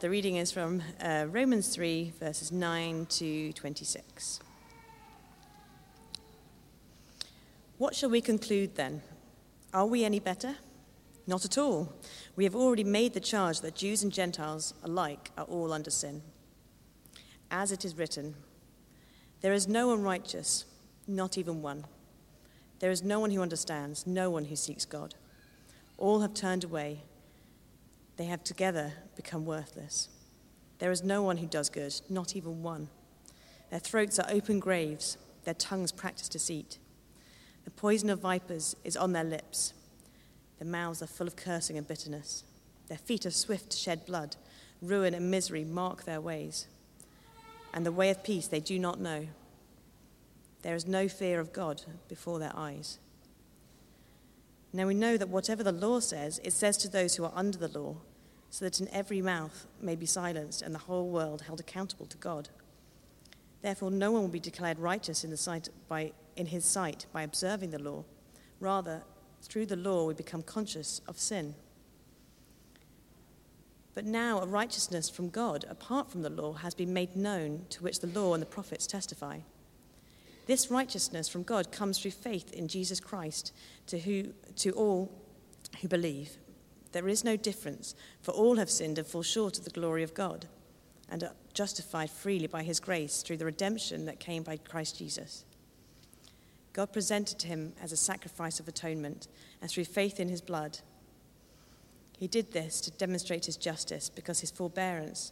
The 0.00 0.10
reading 0.10 0.36
is 0.36 0.52
from 0.52 0.80
uh, 1.02 1.26
Romans 1.28 1.74
3, 1.74 2.12
verses 2.20 2.52
9 2.52 3.06
to 3.06 3.52
26. 3.52 4.38
What 7.78 7.96
shall 7.96 8.08
we 8.08 8.20
conclude 8.20 8.76
then? 8.76 9.02
Are 9.74 9.86
we 9.86 10.04
any 10.04 10.20
better? 10.20 10.54
Not 11.26 11.44
at 11.44 11.58
all. 11.58 11.92
We 12.36 12.44
have 12.44 12.54
already 12.54 12.84
made 12.84 13.12
the 13.12 13.18
charge 13.18 13.60
that 13.62 13.74
Jews 13.74 14.04
and 14.04 14.12
Gentiles 14.12 14.72
alike 14.84 15.32
are 15.36 15.46
all 15.46 15.72
under 15.72 15.90
sin. 15.90 16.22
As 17.50 17.72
it 17.72 17.84
is 17.84 17.98
written, 17.98 18.36
there 19.40 19.52
is 19.52 19.66
no 19.66 19.88
one 19.88 20.04
righteous, 20.04 20.64
not 21.08 21.36
even 21.36 21.60
one. 21.60 21.84
There 22.78 22.92
is 22.92 23.02
no 23.02 23.18
one 23.18 23.32
who 23.32 23.42
understands, 23.42 24.06
no 24.06 24.30
one 24.30 24.44
who 24.44 24.54
seeks 24.54 24.84
God. 24.84 25.16
All 25.96 26.20
have 26.20 26.34
turned 26.34 26.62
away 26.62 27.02
they 28.18 28.26
have 28.26 28.44
together 28.44 28.92
become 29.16 29.46
worthless. 29.46 30.08
There 30.80 30.90
is 30.90 31.02
no 31.02 31.22
one 31.22 31.38
who 31.38 31.46
does 31.46 31.70
good, 31.70 31.94
not 32.10 32.36
even 32.36 32.62
one. 32.62 32.88
Their 33.70 33.78
throats 33.78 34.18
are 34.18 34.30
open 34.30 34.58
graves, 34.58 35.16
their 35.44 35.54
tongues 35.54 35.92
practice 35.92 36.28
deceit. 36.28 36.78
The 37.64 37.70
poison 37.70 38.10
of 38.10 38.18
vipers 38.18 38.76
is 38.84 38.96
on 38.96 39.12
their 39.12 39.24
lips. 39.24 39.72
Their 40.58 40.68
mouths 40.68 41.00
are 41.00 41.06
full 41.06 41.28
of 41.28 41.36
cursing 41.36 41.78
and 41.78 41.86
bitterness. 41.86 42.42
Their 42.88 42.98
feet 42.98 43.24
are 43.24 43.30
swift 43.30 43.70
to 43.70 43.76
shed 43.76 44.04
blood. 44.04 44.36
Ruin 44.82 45.14
and 45.14 45.30
misery 45.30 45.64
mark 45.64 46.04
their 46.04 46.20
ways. 46.20 46.66
And 47.72 47.86
the 47.86 47.92
way 47.92 48.10
of 48.10 48.24
peace 48.24 48.48
they 48.48 48.60
do 48.60 48.78
not 48.78 49.00
know. 49.00 49.28
There 50.62 50.74
is 50.74 50.86
no 50.86 51.06
fear 51.06 51.38
of 51.38 51.52
God 51.52 51.82
before 52.08 52.40
their 52.40 52.52
eyes. 52.56 52.98
Now 54.72 54.86
we 54.86 54.94
know 54.94 55.16
that 55.16 55.28
whatever 55.28 55.62
the 55.62 55.72
law 55.72 56.00
says, 56.00 56.40
it 56.44 56.52
says 56.52 56.76
to 56.78 56.88
those 56.88 57.16
who 57.16 57.24
are 57.24 57.32
under 57.34 57.58
the 57.58 57.78
law, 57.78 57.96
so 58.50 58.64
that 58.64 58.80
in 58.80 58.88
every 58.88 59.22
mouth 59.22 59.66
may 59.80 59.96
be 59.96 60.06
silenced 60.06 60.62
and 60.62 60.74
the 60.74 60.80
whole 60.80 61.08
world 61.08 61.42
held 61.42 61.60
accountable 61.60 62.06
to 62.06 62.16
God. 62.18 62.48
Therefore, 63.62 63.90
no 63.90 64.12
one 64.12 64.22
will 64.22 64.28
be 64.28 64.40
declared 64.40 64.78
righteous 64.78 65.24
in, 65.24 65.36
sight 65.36 65.68
by, 65.88 66.12
in 66.36 66.46
his 66.46 66.64
sight 66.64 67.06
by 67.12 67.22
observing 67.22 67.70
the 67.70 67.82
law. 67.82 68.04
Rather, 68.60 69.02
through 69.42 69.66
the 69.66 69.76
law, 69.76 70.06
we 70.06 70.14
become 70.14 70.42
conscious 70.42 71.00
of 71.08 71.18
sin. 71.18 71.54
But 73.94 74.04
now 74.04 74.40
a 74.40 74.46
righteousness 74.46 75.10
from 75.10 75.28
God, 75.28 75.64
apart 75.68 76.10
from 76.10 76.22
the 76.22 76.30
law, 76.30 76.52
has 76.52 76.74
been 76.74 76.92
made 76.92 77.16
known, 77.16 77.66
to 77.70 77.82
which 77.82 78.00
the 78.00 78.06
law 78.06 78.32
and 78.34 78.40
the 78.40 78.46
prophets 78.46 78.86
testify. 78.86 79.40
This 80.48 80.70
righteousness 80.70 81.28
from 81.28 81.42
God 81.42 81.70
comes 81.70 81.98
through 81.98 82.12
faith 82.12 82.54
in 82.54 82.68
Jesus 82.68 83.00
Christ 83.00 83.52
to, 83.86 83.98
who, 83.98 84.32
to 84.56 84.70
all 84.70 85.12
who 85.82 85.88
believe. 85.88 86.38
There 86.92 87.06
is 87.06 87.22
no 87.22 87.36
difference, 87.36 87.94
for 88.22 88.32
all 88.32 88.56
have 88.56 88.70
sinned 88.70 88.96
and 88.96 89.06
fall 89.06 89.22
short 89.22 89.58
of 89.58 89.64
the 89.64 89.70
glory 89.70 90.02
of 90.02 90.14
God, 90.14 90.46
and 91.10 91.22
are 91.22 91.34
justified 91.52 92.08
freely 92.08 92.46
by 92.46 92.62
his 92.62 92.80
grace 92.80 93.20
through 93.20 93.36
the 93.36 93.44
redemption 93.44 94.06
that 94.06 94.20
came 94.20 94.42
by 94.42 94.56
Christ 94.56 94.96
Jesus. 94.96 95.44
God 96.72 96.94
presented 96.94 97.42
him 97.42 97.74
as 97.82 97.92
a 97.92 97.96
sacrifice 97.98 98.58
of 98.58 98.66
atonement, 98.66 99.28
and 99.60 99.70
through 99.70 99.84
faith 99.84 100.18
in 100.18 100.30
his 100.30 100.40
blood. 100.40 100.78
He 102.16 102.26
did 102.26 102.52
this 102.52 102.80
to 102.80 102.90
demonstrate 102.92 103.44
his 103.44 103.58
justice, 103.58 104.08
because 104.08 104.40
his 104.40 104.50
forbearance, 104.50 105.30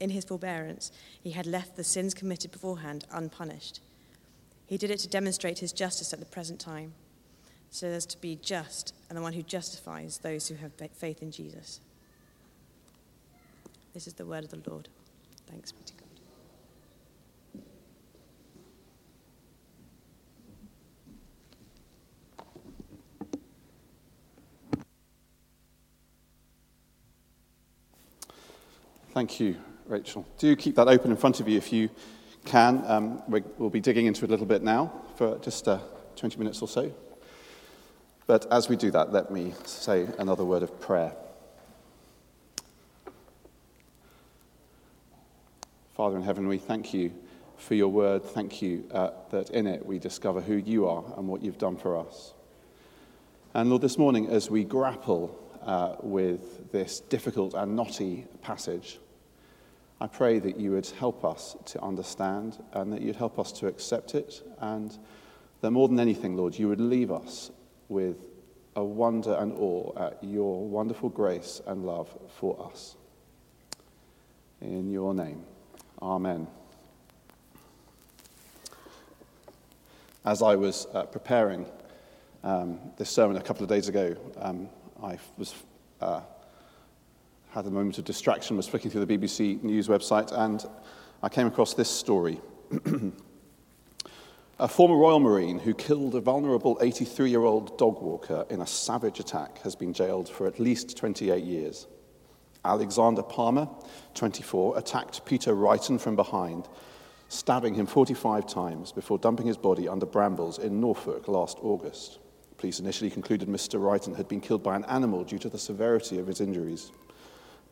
in 0.00 0.08
his 0.08 0.24
forbearance, 0.24 0.92
he 1.20 1.32
had 1.32 1.46
left 1.46 1.76
the 1.76 1.84
sins 1.84 2.14
committed 2.14 2.52
beforehand 2.52 3.04
unpunished. 3.12 3.80
He 4.66 4.76
did 4.76 4.90
it 4.90 4.98
to 5.00 5.08
demonstrate 5.08 5.60
his 5.60 5.72
justice 5.72 6.12
at 6.12 6.18
the 6.18 6.26
present 6.26 6.58
time, 6.60 6.92
so 7.70 7.86
as 7.86 8.04
to 8.06 8.20
be 8.20 8.36
just 8.36 8.94
and 9.08 9.16
the 9.16 9.22
one 9.22 9.32
who 9.32 9.42
justifies 9.42 10.18
those 10.18 10.48
who 10.48 10.56
have 10.56 10.72
faith 10.94 11.22
in 11.22 11.30
Jesus. 11.30 11.80
This 13.94 14.06
is 14.06 14.14
the 14.14 14.26
word 14.26 14.44
of 14.44 14.50
the 14.50 14.70
Lord. 14.70 14.88
Thanks 15.46 15.72
be 15.72 15.84
to 15.84 15.92
God. 15.94 16.02
Thank 29.14 29.40
you, 29.40 29.56
Rachel. 29.86 30.26
Do 30.36 30.54
keep 30.56 30.74
that 30.74 30.88
open 30.88 31.10
in 31.10 31.16
front 31.16 31.40
of 31.40 31.48
you 31.48 31.56
if 31.56 31.72
you 31.72 31.88
can. 32.46 32.82
Um, 32.86 33.22
we'll 33.28 33.70
be 33.70 33.80
digging 33.80 34.06
into 34.06 34.24
it 34.24 34.28
a 34.28 34.30
little 34.30 34.46
bit 34.46 34.62
now 34.62 34.92
for 35.16 35.38
just 35.38 35.68
uh, 35.68 35.80
20 36.16 36.38
minutes 36.38 36.62
or 36.62 36.68
so. 36.68 36.92
But 38.26 38.50
as 38.50 38.68
we 38.68 38.76
do 38.76 38.90
that, 38.92 39.12
let 39.12 39.30
me 39.30 39.52
say 39.64 40.08
another 40.18 40.44
word 40.44 40.62
of 40.62 40.80
prayer. 40.80 41.12
Father 45.94 46.16
in 46.16 46.22
heaven, 46.22 46.48
we 46.48 46.58
thank 46.58 46.92
you 46.92 47.12
for 47.56 47.74
your 47.74 47.88
word. 47.88 48.22
Thank 48.22 48.60
you 48.62 48.84
uh, 48.92 49.10
that 49.30 49.50
in 49.50 49.66
it 49.66 49.84
we 49.84 49.98
discover 49.98 50.40
who 50.40 50.56
you 50.56 50.88
are 50.88 51.04
and 51.16 51.28
what 51.28 51.42
you've 51.42 51.58
done 51.58 51.76
for 51.76 51.96
us. 51.96 52.34
And 53.54 53.70
Lord, 53.70 53.82
this 53.82 53.96
morning, 53.96 54.28
as 54.28 54.50
we 54.50 54.64
grapple 54.64 55.38
uh, 55.62 55.96
with 56.02 56.70
this 56.70 57.00
difficult 57.00 57.54
and 57.54 57.74
knotty 57.74 58.26
passage, 58.42 58.98
I 60.00 60.06
pray 60.06 60.38
that 60.38 60.60
you 60.60 60.72
would 60.72 60.86
help 60.86 61.24
us 61.24 61.56
to 61.66 61.82
understand 61.82 62.62
and 62.72 62.92
that 62.92 63.00
you'd 63.00 63.16
help 63.16 63.38
us 63.38 63.50
to 63.52 63.66
accept 63.66 64.14
it, 64.14 64.42
and 64.58 64.96
that 65.62 65.70
more 65.70 65.88
than 65.88 65.98
anything, 65.98 66.36
Lord, 66.36 66.58
you 66.58 66.68
would 66.68 66.80
leave 66.80 67.10
us 67.10 67.50
with 67.88 68.16
a 68.74 68.84
wonder 68.84 69.34
and 69.34 69.52
awe 69.52 69.92
at 69.98 70.22
your 70.22 70.66
wonderful 70.68 71.08
grace 71.08 71.62
and 71.66 71.86
love 71.86 72.14
for 72.38 72.68
us. 72.70 72.96
In 74.60 74.90
your 74.90 75.14
name, 75.14 75.44
Amen. 76.02 76.46
As 80.26 80.42
I 80.42 80.56
was 80.56 80.86
uh, 80.92 81.04
preparing 81.04 81.66
um, 82.44 82.80
this 82.98 83.08
sermon 83.08 83.36
a 83.36 83.42
couple 83.42 83.62
of 83.62 83.68
days 83.70 83.88
ago, 83.88 84.14
um, 84.38 84.68
I 85.02 85.18
was 85.38 85.54
uh, 86.00 86.20
had 87.56 87.64
a 87.64 87.70
moment 87.70 87.96
of 87.96 88.04
distraction, 88.04 88.54
was 88.54 88.68
flicking 88.68 88.90
through 88.90 89.06
the 89.06 89.18
BBC 89.18 89.62
News 89.62 89.88
website, 89.88 90.30
and 90.30 90.62
I 91.22 91.30
came 91.30 91.46
across 91.46 91.72
this 91.72 91.88
story. 91.88 92.38
a 94.60 94.68
former 94.68 94.94
Royal 94.94 95.20
Marine 95.20 95.58
who 95.58 95.72
killed 95.72 96.14
a 96.16 96.20
vulnerable 96.20 96.76
83 96.82 97.30
year 97.30 97.44
old 97.44 97.78
dog 97.78 98.02
walker 98.02 98.44
in 98.50 98.60
a 98.60 98.66
savage 98.66 99.20
attack 99.20 99.62
has 99.62 99.74
been 99.74 99.94
jailed 99.94 100.28
for 100.28 100.46
at 100.46 100.60
least 100.60 100.98
28 100.98 101.42
years. 101.42 101.86
Alexander 102.62 103.22
Palmer, 103.22 103.70
24, 104.12 104.76
attacked 104.76 105.24
Peter 105.24 105.54
Wrighton 105.54 105.98
from 105.98 106.14
behind, 106.14 106.68
stabbing 107.28 107.72
him 107.72 107.86
45 107.86 108.46
times 108.46 108.92
before 108.92 109.16
dumping 109.16 109.46
his 109.46 109.56
body 109.56 109.88
under 109.88 110.04
brambles 110.04 110.58
in 110.58 110.78
Norfolk 110.78 111.26
last 111.26 111.56
August. 111.62 112.18
Police 112.58 112.80
initially 112.80 113.08
concluded 113.08 113.48
Mr. 113.48 113.80
Wrighton 113.80 114.14
had 114.14 114.28
been 114.28 114.42
killed 114.42 114.62
by 114.62 114.76
an 114.76 114.84
animal 114.84 115.24
due 115.24 115.38
to 115.38 115.48
the 115.48 115.58
severity 115.58 116.18
of 116.18 116.26
his 116.26 116.42
injuries. 116.42 116.92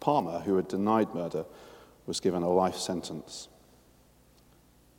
Palmer, 0.05 0.41
who 0.41 0.57
had 0.57 0.69
denied 0.69 1.15
murder, 1.15 1.47
was 2.05 2.21
given 2.21 2.43
a 2.43 2.53
life 2.53 2.77
sentence. 2.77 3.49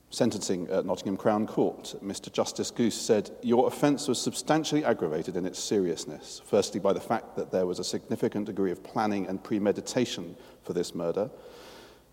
Sentencing 0.10 0.68
at 0.72 0.84
Nottingham 0.84 1.16
Crown 1.16 1.46
Court, 1.46 1.94
Mr. 2.04 2.34
Justice 2.34 2.72
Goose 2.72 3.00
said, 3.00 3.30
Your 3.44 3.68
offence 3.68 4.08
was 4.08 4.20
substantially 4.20 4.84
aggravated 4.84 5.36
in 5.36 5.46
its 5.46 5.60
seriousness, 5.60 6.42
firstly 6.48 6.80
by 6.80 6.92
the 6.92 7.00
fact 7.00 7.36
that 7.36 7.52
there 7.52 7.68
was 7.68 7.78
a 7.78 7.84
significant 7.84 8.48
degree 8.48 8.72
of 8.72 8.84
planning 8.84 9.28
and 9.28 9.44
premeditation 9.44 10.36
for 10.64 10.74
this 10.74 10.96
murder. 10.96 11.30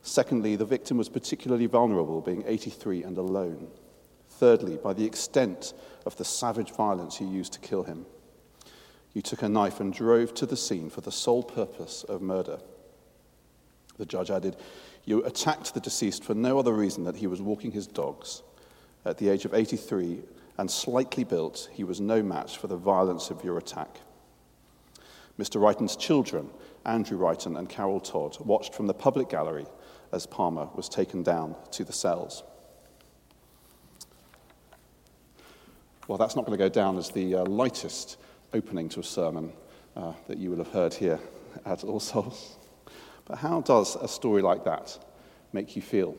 Secondly, 0.02 0.54
the 0.56 0.66
victim 0.66 0.98
was 0.98 1.08
particularly 1.08 1.64
vulnerable, 1.64 2.20
being 2.20 2.44
83 2.46 3.04
and 3.04 3.16
alone. 3.16 3.68
Thirdly, 4.28 4.76
by 4.76 4.92
the 4.92 5.06
extent 5.06 5.72
of 6.04 6.14
the 6.18 6.26
savage 6.26 6.72
violence 6.72 7.22
you 7.22 7.26
used 7.26 7.54
to 7.54 7.60
kill 7.60 7.84
him. 7.84 8.04
You 9.14 9.22
took 9.22 9.40
a 9.40 9.48
knife 9.48 9.80
and 9.80 9.94
drove 9.94 10.34
to 10.34 10.44
the 10.44 10.58
scene 10.58 10.90
for 10.90 11.00
the 11.00 11.10
sole 11.10 11.42
purpose 11.42 12.04
of 12.04 12.20
murder. 12.20 12.58
The 14.02 14.06
judge 14.06 14.32
added, 14.32 14.56
You 15.04 15.22
attacked 15.22 15.74
the 15.74 15.80
deceased 15.80 16.24
for 16.24 16.34
no 16.34 16.58
other 16.58 16.72
reason 16.72 17.04
than 17.04 17.14
he 17.14 17.28
was 17.28 17.40
walking 17.40 17.70
his 17.70 17.86
dogs. 17.86 18.42
At 19.04 19.16
the 19.18 19.28
age 19.28 19.44
of 19.44 19.54
83 19.54 20.18
and 20.58 20.68
slightly 20.68 21.22
built, 21.22 21.68
he 21.72 21.84
was 21.84 22.00
no 22.00 22.20
match 22.20 22.58
for 22.58 22.66
the 22.66 22.76
violence 22.76 23.30
of 23.30 23.44
your 23.44 23.58
attack. 23.58 24.00
Mr. 25.38 25.60
Wrighton's 25.60 25.94
children, 25.94 26.50
Andrew 26.84 27.16
Wrighton 27.16 27.56
and 27.56 27.68
Carol 27.68 28.00
Todd, 28.00 28.36
watched 28.40 28.74
from 28.74 28.88
the 28.88 28.92
public 28.92 29.28
gallery 29.28 29.66
as 30.10 30.26
Palmer 30.26 30.68
was 30.74 30.88
taken 30.88 31.22
down 31.22 31.54
to 31.70 31.84
the 31.84 31.92
cells. 31.92 32.42
Well, 36.08 36.18
that's 36.18 36.34
not 36.34 36.44
going 36.44 36.58
to 36.58 36.64
go 36.64 36.68
down 36.68 36.98
as 36.98 37.10
the 37.10 37.36
uh, 37.36 37.44
lightest 37.44 38.16
opening 38.52 38.88
to 38.88 38.98
a 38.98 39.04
sermon 39.04 39.52
uh, 39.94 40.14
that 40.26 40.38
you 40.38 40.50
will 40.50 40.58
have 40.58 40.72
heard 40.72 40.92
here 40.92 41.20
at 41.64 41.84
All 41.84 42.00
Souls. 42.00 42.56
But 43.24 43.38
how 43.38 43.60
does 43.60 43.96
a 43.96 44.08
story 44.08 44.42
like 44.42 44.64
that 44.64 44.98
make 45.52 45.76
you 45.76 45.82
feel? 45.82 46.16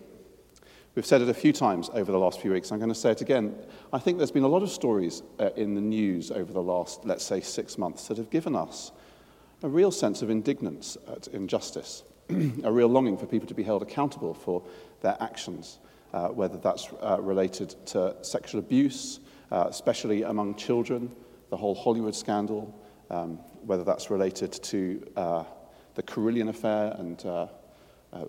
We've 0.95 1.05
said 1.05 1.21
it 1.21 1.29
a 1.29 1.33
few 1.33 1.53
times 1.53 1.89
over 1.93 2.11
the 2.11 2.19
last 2.19 2.39
few 2.39 2.51
weeks. 2.51 2.71
I'm 2.71 2.77
going 2.77 2.89
to 2.89 2.95
say 2.95 3.11
it 3.11 3.21
again. 3.21 3.55
I 3.91 3.97
think 3.97 4.19
there's 4.19 4.31
been 4.31 4.43
a 4.43 4.47
lot 4.47 4.61
of 4.61 4.69
stories 4.69 5.23
uh, 5.39 5.49
in 5.55 5.73
the 5.73 5.81
news 5.81 6.29
over 6.29 6.53
the 6.53 6.61
last, 6.61 7.03
let's 7.03 7.25
say, 7.25 7.41
six 7.41 7.79
months 7.79 8.07
that 8.07 8.17
have 8.17 8.29
given 8.29 8.55
us 8.55 8.91
a 9.63 9.69
real 9.69 9.91
sense 9.91 10.21
of 10.21 10.29
indignance 10.29 10.97
at 11.07 11.27
injustice, 11.29 12.03
a 12.63 12.71
real 12.71 12.89
longing 12.89 13.17
for 13.17 13.25
people 13.25 13.47
to 13.47 13.55
be 13.55 13.63
held 13.63 13.81
accountable 13.81 14.35
for 14.35 14.61
their 15.01 15.17
actions, 15.19 15.79
uh, 16.13 16.27
whether 16.27 16.57
that's 16.57 16.89
uh, 17.01 17.17
related 17.19 17.75
to 17.87 18.15
sexual 18.21 18.59
abuse, 18.59 19.19
uh, 19.51 19.65
especially 19.67 20.21
among 20.21 20.53
children, 20.55 21.11
the 21.49 21.57
whole 21.57 21.73
Hollywood 21.73 22.13
scandal, 22.13 22.71
um, 23.09 23.37
whether 23.65 23.83
that's 23.83 24.11
related 24.11 24.51
to 24.51 25.11
Uh, 25.15 25.43
the 25.95 26.03
Carillion 26.03 26.49
affair 26.49 26.95
and 26.97 27.25
uh, 27.25 27.47
uh, 28.11 28.25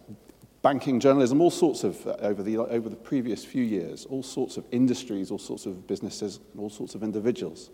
banking 0.63 0.99
journalism, 0.99 1.41
all 1.41 1.51
sorts 1.51 1.85
of, 1.85 2.07
uh, 2.07 2.17
over, 2.21 2.43
the, 2.43 2.57
over 2.59 2.89
the 2.89 2.97
previous 2.97 3.45
few 3.45 3.63
years, 3.63 4.07
all 4.07 4.23
sorts 4.23 4.57
of 4.57 4.65
industries, 4.73 5.31
all 5.31 5.39
sorts 5.39 5.67
of 5.67 5.87
businesses, 5.87 6.41
all 6.59 6.71
sorts 6.71 6.95
of 6.95 7.03
individuals 7.03 7.71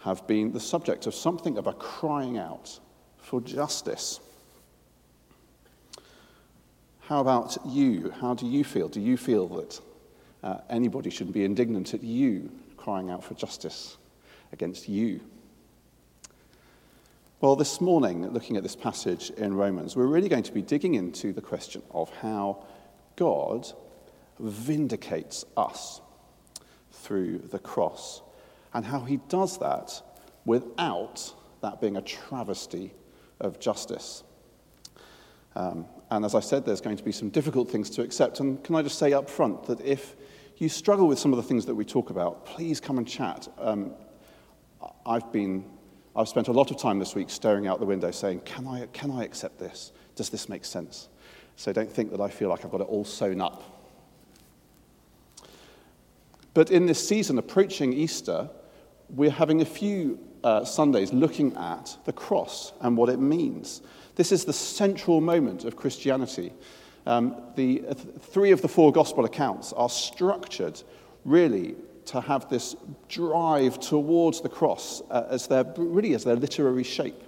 have 0.00 0.26
been 0.26 0.52
the 0.52 0.60
subject 0.60 1.06
of 1.06 1.14
something 1.14 1.58
of 1.58 1.66
a 1.66 1.72
crying 1.72 2.38
out 2.38 2.78
for 3.18 3.40
justice. 3.40 4.20
How 7.00 7.20
about 7.20 7.56
you? 7.66 8.12
How 8.20 8.34
do 8.34 8.46
you 8.46 8.64
feel? 8.64 8.88
Do 8.88 9.00
you 9.00 9.16
feel 9.16 9.48
that 9.48 9.80
uh, 10.42 10.58
anybody 10.70 11.10
should 11.10 11.32
be 11.32 11.44
indignant 11.44 11.94
at 11.94 12.02
you 12.02 12.50
crying 12.76 13.10
out 13.10 13.24
for 13.24 13.34
justice 13.34 13.96
against 14.52 14.88
you? 14.88 15.20
Well, 17.40 17.54
this 17.54 17.80
morning, 17.80 18.28
looking 18.32 18.56
at 18.56 18.64
this 18.64 18.74
passage 18.74 19.30
in 19.30 19.54
Romans, 19.54 19.94
we're 19.94 20.08
really 20.08 20.28
going 20.28 20.42
to 20.42 20.52
be 20.52 20.60
digging 20.60 20.94
into 20.94 21.32
the 21.32 21.40
question 21.40 21.84
of 21.92 22.10
how 22.16 22.64
God 23.14 23.70
vindicates 24.40 25.44
us 25.56 26.00
through 26.90 27.38
the 27.38 27.60
cross 27.60 28.22
and 28.74 28.84
how 28.84 29.02
he 29.02 29.18
does 29.28 29.58
that 29.58 30.02
without 30.46 31.32
that 31.62 31.80
being 31.80 31.96
a 31.96 32.02
travesty 32.02 32.92
of 33.38 33.60
justice. 33.60 34.24
Um, 35.54 35.86
and 36.10 36.24
as 36.24 36.34
I 36.34 36.40
said, 36.40 36.66
there's 36.66 36.80
going 36.80 36.96
to 36.96 37.04
be 37.04 37.12
some 37.12 37.28
difficult 37.28 37.70
things 37.70 37.88
to 37.90 38.02
accept. 38.02 38.40
And 38.40 38.64
can 38.64 38.74
I 38.74 38.82
just 38.82 38.98
say 38.98 39.12
up 39.12 39.30
front 39.30 39.62
that 39.66 39.80
if 39.82 40.16
you 40.56 40.68
struggle 40.68 41.06
with 41.06 41.20
some 41.20 41.32
of 41.32 41.36
the 41.36 41.44
things 41.44 41.66
that 41.66 41.74
we 41.76 41.84
talk 41.84 42.10
about, 42.10 42.46
please 42.46 42.80
come 42.80 42.98
and 42.98 43.06
chat. 43.06 43.46
Um, 43.58 43.92
I've 45.06 45.30
been 45.30 45.77
I've 46.18 46.28
spent 46.28 46.48
a 46.48 46.52
lot 46.52 46.72
of 46.72 46.76
time 46.76 46.98
this 46.98 47.14
week 47.14 47.30
staring 47.30 47.68
out 47.68 47.78
the 47.78 47.86
window 47.86 48.10
saying, 48.10 48.40
can 48.40 48.66
I, 48.66 48.86
can 48.92 49.12
I 49.12 49.22
accept 49.22 49.60
this? 49.60 49.92
Does 50.16 50.30
this 50.30 50.48
make 50.48 50.64
sense? 50.64 51.08
So 51.54 51.72
don't 51.72 51.90
think 51.90 52.10
that 52.10 52.20
I 52.20 52.28
feel 52.28 52.48
like 52.48 52.64
I've 52.64 52.72
got 52.72 52.80
it 52.80 52.88
all 52.88 53.04
sewn 53.04 53.40
up. 53.40 53.62
But 56.54 56.72
in 56.72 56.86
this 56.86 57.06
season 57.06 57.38
approaching 57.38 57.92
Easter, 57.92 58.50
we're 59.10 59.30
having 59.30 59.60
a 59.60 59.64
few 59.64 60.18
uh, 60.42 60.64
Sundays 60.64 61.12
looking 61.12 61.54
at 61.56 61.96
the 62.04 62.12
cross 62.12 62.72
and 62.80 62.96
what 62.96 63.08
it 63.10 63.20
means. 63.20 63.80
This 64.16 64.32
is 64.32 64.44
the 64.44 64.52
central 64.52 65.20
moment 65.20 65.64
of 65.64 65.76
Christianity. 65.76 66.52
Um, 67.06 67.40
the 67.54 67.84
three 68.18 68.50
of 68.50 68.60
the 68.60 68.68
four 68.68 68.90
gospel 68.90 69.24
accounts 69.24 69.72
are 69.72 69.88
structured 69.88 70.82
really 71.24 71.76
to 72.08 72.20
have 72.20 72.48
this 72.48 72.74
drive 73.08 73.78
towards 73.80 74.40
the 74.40 74.48
cross 74.48 75.02
uh, 75.10 75.26
as 75.30 75.46
their, 75.46 75.64
really 75.76 76.14
as 76.14 76.24
their 76.24 76.36
literary 76.36 76.84
shape. 76.84 77.22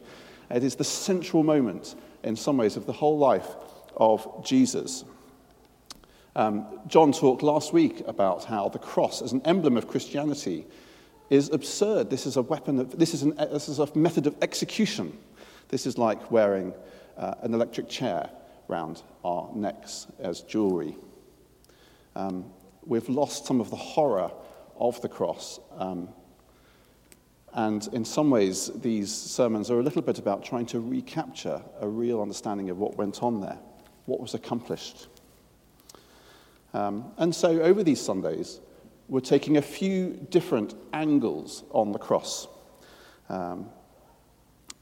It 0.50 0.64
is 0.64 0.74
the 0.74 0.84
central 0.84 1.42
moment, 1.42 1.94
in 2.24 2.34
some 2.36 2.56
ways, 2.56 2.76
of 2.76 2.86
the 2.86 2.92
whole 2.92 3.18
life 3.18 3.48
of 3.96 4.44
Jesus. 4.44 5.04
Um, 6.34 6.80
John 6.86 7.12
talked 7.12 7.42
last 7.42 7.72
week 7.72 8.02
about 8.06 8.44
how 8.44 8.68
the 8.68 8.78
cross, 8.78 9.20
as 9.22 9.32
an 9.32 9.42
emblem 9.44 9.76
of 9.76 9.86
Christianity, 9.86 10.66
is 11.28 11.50
absurd. 11.50 12.08
This 12.08 12.26
is 12.26 12.36
a 12.36 12.42
weapon, 12.42 12.80
of, 12.80 12.98
this, 12.98 13.14
is 13.14 13.22
an, 13.22 13.36
this 13.36 13.68
is 13.68 13.78
a 13.78 13.88
method 13.96 14.26
of 14.26 14.36
execution. 14.42 15.16
This 15.68 15.86
is 15.86 15.98
like 15.98 16.30
wearing 16.30 16.72
uh, 17.16 17.34
an 17.42 17.54
electric 17.54 17.88
chair 17.88 18.30
round 18.66 19.02
our 19.24 19.50
necks 19.54 20.06
as 20.18 20.40
jewelry. 20.40 20.96
Um, 22.16 22.46
we've 22.84 23.08
lost 23.08 23.46
some 23.46 23.60
of 23.60 23.70
the 23.70 23.76
horror 23.76 24.30
of 24.80 25.00
the 25.02 25.08
cross. 25.08 25.60
Um, 25.76 26.08
and 27.52 27.88
in 27.92 28.04
some 28.04 28.30
ways, 28.30 28.70
these 28.76 29.12
sermons 29.12 29.70
are 29.70 29.80
a 29.80 29.82
little 29.82 30.02
bit 30.02 30.18
about 30.18 30.44
trying 30.44 30.66
to 30.66 30.80
recapture 30.80 31.60
a 31.80 31.88
real 31.88 32.22
understanding 32.22 32.70
of 32.70 32.78
what 32.78 32.96
went 32.96 33.22
on 33.22 33.40
there, 33.40 33.58
what 34.06 34.20
was 34.20 34.34
accomplished. 34.34 35.08
Um, 36.72 37.12
and 37.16 37.34
so, 37.34 37.60
over 37.60 37.82
these 37.82 38.00
Sundays, 38.00 38.60
we're 39.08 39.20
taking 39.20 39.56
a 39.56 39.62
few 39.62 40.10
different 40.30 40.74
angles 40.92 41.64
on 41.70 41.90
the 41.90 41.98
cross. 41.98 42.46
Um, 43.28 43.68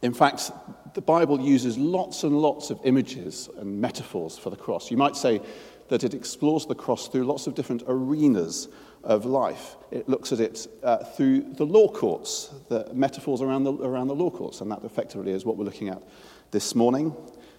in 0.03 0.13
fact, 0.13 0.53
the 0.95 1.01
Bible 1.01 1.41
uses 1.41 1.79
lots 1.79 2.23
and 2.23 2.39
lots 2.39 2.71
of 2.71 2.79
images 2.85 3.49
and 3.57 3.81
metaphors 3.81 4.37
for 4.37 4.51
the 4.51 4.57
cross. 4.57 4.91
You 4.91 4.97
might 4.97 5.17
say 5.17 5.41
that 5.89 6.05
it 6.05 6.15
explores 6.15 6.67
the 6.67 6.75
cross 6.75 7.09
through 7.09 7.25
lots 7.25 7.47
of 7.47 7.55
different 7.55 7.83
arenas 7.87 8.69
of 9.05 9.25
life. 9.25 9.77
It 9.91 10.09
looks 10.09 10.33
at 10.33 10.41
it 10.41 10.67
uh, 10.83 10.99
through 10.99 11.55
the 11.55 11.65
law 11.65 11.89
courts, 11.89 12.51
the 12.69 12.91
metaphors 12.93 13.41
around 13.41 13.65
the, 13.65 13.73
around 13.73 14.09
the 14.09 14.15
law 14.15 14.31
courts, 14.31 14.61
and 14.61 14.71
that 14.71 14.85
effectively 14.85 15.33
is 15.33 15.45
what 15.45 15.57
we're 15.57 15.65
looking 15.65 15.89
at 15.89 16.03
this 16.51 16.75
morning. 16.75 17.15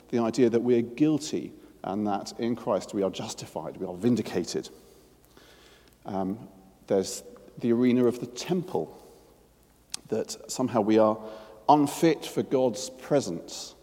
The 0.09 0.19
idea 0.19 0.49
that 0.49 0.61
we're 0.61 0.81
guilty 0.81 1.53
and 1.83 2.05
that 2.07 2.33
in 2.39 2.55
Christ 2.55 2.93
we 2.93 3.03
are 3.03 3.09
justified, 3.09 3.77
we 3.77 3.87
are 3.87 3.95
vindicated. 3.95 4.69
Um, 6.05 6.47
there's 6.87 7.23
the 7.59 7.71
arena 7.71 8.05
of 8.05 8.19
the 8.19 8.25
temple, 8.25 8.95
that 10.09 10.51
somehow 10.51 10.81
we 10.81 10.97
are 10.97 11.17
unfit 11.67 12.25
for 12.25 12.43
God's 12.43 12.89
presence 12.89 13.75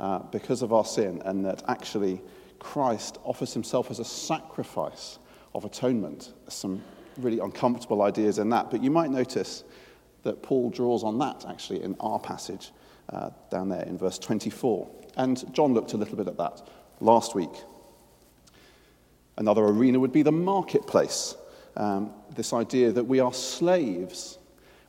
uh, 0.00 0.20
because 0.20 0.62
of 0.62 0.72
our 0.72 0.84
sin, 0.84 1.22
and 1.24 1.44
that 1.44 1.62
actually 1.68 2.20
Christ 2.58 3.18
offers 3.24 3.52
himself 3.52 3.90
as 3.90 3.98
a 3.98 4.04
sacrifice 4.04 5.18
of 5.54 5.64
atonement. 5.64 6.32
Some 6.48 6.82
really 7.18 7.38
uncomfortable 7.38 8.02
ideas 8.02 8.38
in 8.38 8.50
that. 8.50 8.70
But 8.70 8.82
you 8.82 8.90
might 8.90 9.10
notice 9.10 9.64
that 10.22 10.42
Paul 10.42 10.70
draws 10.70 11.04
on 11.04 11.18
that 11.18 11.44
actually 11.48 11.82
in 11.82 11.96
our 12.00 12.18
passage 12.18 12.72
uh, 13.10 13.30
down 13.50 13.68
there 13.68 13.84
in 13.84 13.96
verse 13.96 14.18
24. 14.18 14.88
And 15.16 15.52
John 15.54 15.72
looked 15.72 15.92
a 15.92 15.96
little 15.96 16.16
bit 16.16 16.28
at 16.28 16.36
that 16.36 16.68
last 17.00 17.34
week. 17.34 17.50
Another 19.38 19.64
arena 19.64 20.00
would 20.00 20.12
be 20.12 20.22
the 20.22 20.32
marketplace. 20.32 21.36
Um, 21.76 22.10
this 22.34 22.52
idea 22.52 22.90
that 22.92 23.04
we 23.04 23.20
are 23.20 23.32
slaves. 23.32 24.38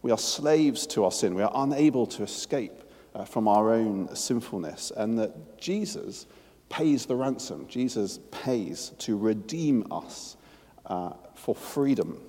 We 0.01 0.11
are 0.11 0.17
slaves 0.17 0.87
to 0.87 1.03
our 1.03 1.11
sin. 1.11 1.35
We 1.35 1.43
are 1.43 1.51
unable 1.53 2.07
to 2.07 2.23
escape 2.23 2.83
uh, 3.13 3.25
from 3.25 3.47
our 3.47 3.73
own 3.73 4.13
sinfulness. 4.15 4.91
And 4.95 5.19
that 5.19 5.59
Jesus 5.59 6.27
pays 6.69 7.05
the 7.05 7.15
ransom. 7.15 7.67
Jesus 7.67 8.19
pays 8.31 8.91
to 8.99 9.17
redeem 9.17 9.85
us 9.91 10.37
uh, 10.85 11.11
for 11.35 11.55
freedom. 11.55 12.21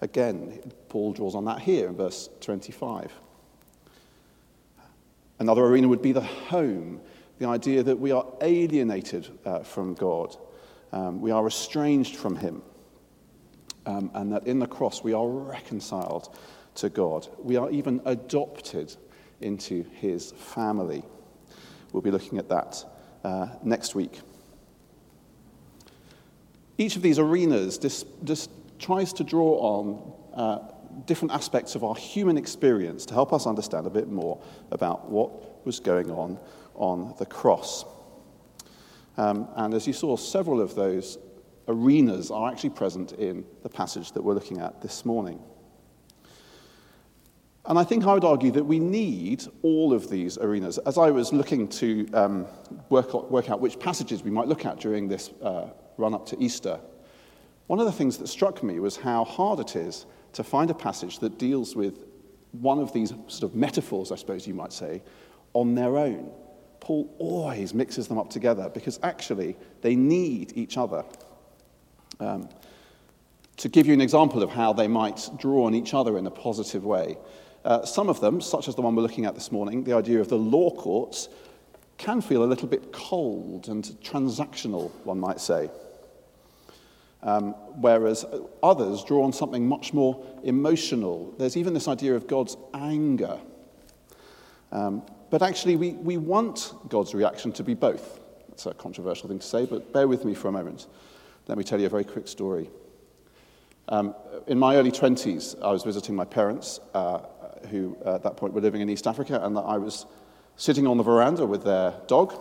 Again, 0.00 0.60
Paul 0.88 1.12
draws 1.12 1.34
on 1.34 1.44
that 1.46 1.60
here 1.60 1.88
in 1.88 1.96
verse 1.96 2.28
25. 2.40 3.12
Another 5.38 5.64
arena 5.64 5.88
would 5.88 6.02
be 6.02 6.12
the 6.12 6.20
home, 6.20 7.00
the 7.38 7.46
idea 7.46 7.82
that 7.82 7.98
we 7.98 8.12
are 8.12 8.26
alienated 8.40 9.28
uh, 9.44 9.60
from 9.60 9.94
God, 9.94 10.36
um, 10.92 11.20
we 11.20 11.32
are 11.32 11.46
estranged 11.46 12.16
from 12.16 12.36
Him, 12.36 12.62
um, 13.86 14.10
and 14.14 14.32
that 14.32 14.46
in 14.46 14.60
the 14.60 14.66
cross 14.66 15.02
we 15.02 15.12
are 15.12 15.26
reconciled 15.26 16.36
to 16.76 16.88
God. 16.88 17.26
We 17.38 17.56
are 17.56 17.70
even 17.70 18.00
adopted 18.04 18.94
into 19.40 19.84
His 19.94 20.32
family. 20.32 21.02
We'll 21.92 22.02
be 22.02 22.12
looking 22.12 22.38
at 22.38 22.48
that 22.48 22.84
uh, 23.24 23.48
next 23.62 23.94
week. 23.94 24.20
Each 26.76 26.96
of 26.96 27.02
these 27.02 27.18
arenas 27.18 27.78
just, 27.78 28.06
tries 28.78 29.12
to 29.14 29.24
draw 29.24 29.58
on 29.58 30.12
uh, 30.34 30.58
different 31.06 31.32
aspects 31.32 31.74
of 31.74 31.84
our 31.84 31.94
human 31.94 32.36
experience 32.36 33.06
to 33.06 33.14
help 33.14 33.32
us 33.32 33.46
understand 33.46 33.86
a 33.86 33.90
bit 33.90 34.08
more 34.08 34.42
about 34.70 35.08
what 35.08 35.64
was 35.64 35.80
going 35.80 36.10
on 36.10 36.38
on 36.74 37.14
the 37.18 37.26
cross. 37.26 37.84
Um, 39.16 39.48
and 39.56 39.74
as 39.74 39.86
you 39.86 39.92
saw, 39.92 40.16
several 40.16 40.60
of 40.60 40.74
those 40.74 41.18
arenas 41.68 42.30
are 42.30 42.50
actually 42.50 42.70
present 42.70 43.12
in 43.12 43.44
the 43.62 43.68
passage 43.68 44.12
that 44.12 44.22
we're 44.22 44.34
looking 44.34 44.60
at 44.60 44.82
this 44.82 45.04
morning. 45.04 45.40
And 47.66 47.78
I 47.78 47.84
think 47.84 48.04
I 48.04 48.12
would 48.12 48.24
argue 48.24 48.50
that 48.52 48.64
we 48.64 48.78
need 48.78 49.44
all 49.62 49.94
of 49.94 50.10
these 50.10 50.36
arenas. 50.36 50.76
As 50.78 50.98
I 50.98 51.10
was 51.10 51.32
looking 51.32 51.66
to 51.68 52.06
um, 52.12 52.46
work, 52.90 53.14
work, 53.30 53.48
out 53.48 53.60
which 53.60 53.78
passages 53.78 54.22
we 54.22 54.30
might 54.30 54.48
look 54.48 54.66
at 54.66 54.78
during 54.78 55.08
this 55.08 55.30
uh, 55.42 55.68
run 55.96 56.12
up 56.12 56.26
to 56.26 56.42
Easter, 56.42 56.78
one 57.66 57.80
of 57.80 57.86
the 57.86 57.92
things 57.92 58.18
that 58.18 58.26
struck 58.26 58.62
me 58.62 58.80
was 58.80 58.96
how 58.96 59.24
hard 59.24 59.60
it 59.60 59.76
is 59.76 60.04
to 60.34 60.44
find 60.44 60.70
a 60.70 60.74
passage 60.74 61.20
that 61.20 61.38
deals 61.38 61.74
with 61.74 62.04
one 62.52 62.78
of 62.78 62.92
these 62.92 63.14
sort 63.28 63.44
of 63.44 63.54
metaphors, 63.54 64.12
I 64.12 64.16
suppose 64.16 64.46
you 64.46 64.52
might 64.54 64.72
say, 64.72 65.02
on 65.54 65.74
their 65.74 65.96
own. 65.96 66.30
Paul 66.80 67.14
always 67.18 67.72
mixes 67.72 68.08
them 68.08 68.18
up 68.18 68.28
together 68.28 68.68
because 68.68 69.00
actually 69.02 69.56
they 69.80 69.96
need 69.96 70.52
each 70.54 70.76
other. 70.76 71.02
Um, 72.20 72.50
to 73.56 73.68
give 73.68 73.86
you 73.86 73.94
an 73.94 74.00
example 74.00 74.42
of 74.42 74.50
how 74.50 74.72
they 74.74 74.88
might 74.88 75.30
draw 75.38 75.64
on 75.64 75.74
each 75.74 75.94
other 75.94 76.18
in 76.18 76.26
a 76.26 76.30
positive 76.30 76.84
way, 76.84 77.16
uh, 77.64 77.84
some 77.84 78.08
of 78.08 78.20
them, 78.20 78.40
such 78.40 78.68
as 78.68 78.74
the 78.74 78.82
one 78.82 78.94
we're 78.94 79.02
looking 79.02 79.24
at 79.24 79.34
this 79.34 79.50
morning, 79.50 79.84
the 79.84 79.94
idea 79.94 80.20
of 80.20 80.28
the 80.28 80.38
law 80.38 80.70
courts, 80.70 81.28
can 81.96 82.20
feel 82.20 82.44
a 82.44 82.46
little 82.46 82.68
bit 82.68 82.92
cold 82.92 83.68
and 83.68 83.84
transactional, 84.02 84.90
one 85.04 85.18
might 85.18 85.40
say. 85.40 85.70
Um, 87.22 87.52
whereas 87.80 88.26
others 88.62 89.02
draw 89.02 89.24
on 89.24 89.32
something 89.32 89.66
much 89.66 89.94
more 89.94 90.24
emotional. 90.42 91.34
There's 91.38 91.56
even 91.56 91.72
this 91.72 91.88
idea 91.88 92.14
of 92.14 92.26
God's 92.26 92.56
anger. 92.74 93.38
Um, 94.70 95.02
but 95.30 95.40
actually, 95.40 95.76
we, 95.76 95.92
we 95.92 96.18
want 96.18 96.74
God's 96.88 97.14
reaction 97.14 97.50
to 97.52 97.64
be 97.64 97.74
both. 97.74 98.20
That's 98.48 98.66
a 98.66 98.74
controversial 98.74 99.28
thing 99.28 99.38
to 99.38 99.46
say, 99.46 99.64
but 99.64 99.92
bear 99.92 100.06
with 100.06 100.24
me 100.24 100.34
for 100.34 100.48
a 100.48 100.52
moment. 100.52 100.86
Let 101.46 101.56
me 101.56 101.64
tell 101.64 101.80
you 101.80 101.86
a 101.86 101.90
very 101.90 102.04
quick 102.04 102.28
story. 102.28 102.68
Um, 103.88 104.14
in 104.46 104.58
my 104.58 104.76
early 104.76 104.92
20s, 104.92 105.60
I 105.62 105.70
was 105.70 105.82
visiting 105.82 106.14
my 106.14 106.24
parents, 106.24 106.80
uh, 106.94 107.20
who 107.66 107.96
at 108.04 108.22
that 108.22 108.36
point 108.36 108.54
were 108.54 108.60
living 108.60 108.80
in 108.80 108.88
East 108.88 109.06
Africa, 109.06 109.40
and 109.42 109.56
that 109.56 109.62
I 109.62 109.78
was 109.78 110.06
sitting 110.56 110.86
on 110.86 110.96
the 110.96 111.02
veranda 111.02 111.46
with 111.46 111.64
their 111.64 111.94
dog, 112.06 112.34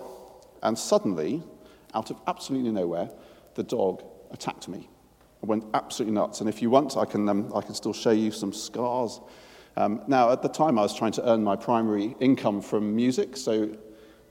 and 0.61 0.77
suddenly, 0.77 1.43
out 1.93 2.11
of 2.11 2.17
absolutely 2.27 2.71
nowhere, 2.71 3.09
the 3.55 3.63
dog 3.63 4.03
attacked 4.31 4.67
me. 4.67 4.89
I 5.41 5.45
went 5.45 5.65
absolutely 5.73 6.15
nuts. 6.15 6.39
And 6.39 6.49
if 6.49 6.61
you 6.61 6.69
want, 6.69 6.95
I 6.95 7.05
can, 7.05 7.27
um, 7.27 7.51
I 7.53 7.61
can 7.61 7.75
still 7.75 7.93
show 7.93 8.11
you 8.11 8.31
some 8.31 8.53
scars. 8.53 9.19
Um, 9.75 10.01
now, 10.07 10.31
at 10.31 10.41
the 10.41 10.47
time, 10.49 10.79
I 10.79 10.83
was 10.83 10.95
trying 10.95 11.11
to 11.13 11.29
earn 11.29 11.43
my 11.43 11.55
primary 11.55 12.15
income 12.19 12.61
from 12.61 12.95
music, 12.95 13.35
so 13.35 13.75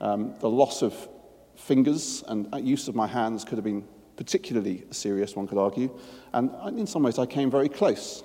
um, 0.01 0.33
the 0.39 0.49
loss 0.49 0.81
of 0.81 1.09
fingers 1.55 2.23
and 2.27 2.47
use 2.65 2.87
of 2.87 2.95
my 2.95 3.07
hands 3.07 3.43
could 3.43 3.57
have 3.57 3.63
been 3.63 3.85
particularly 4.15 4.85
serious, 4.91 5.35
one 5.35 5.47
could 5.47 5.57
argue. 5.57 5.97
And 6.33 6.79
in 6.79 6.87
some 6.87 7.03
ways, 7.03 7.19
I 7.19 7.25
came 7.25 7.51
very 7.51 7.69
close. 7.69 8.23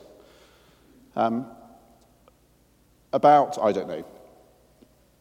Um, 1.17 1.47
about, 3.13 3.59
I 3.61 3.73
don't 3.73 3.89
know, 3.89 4.05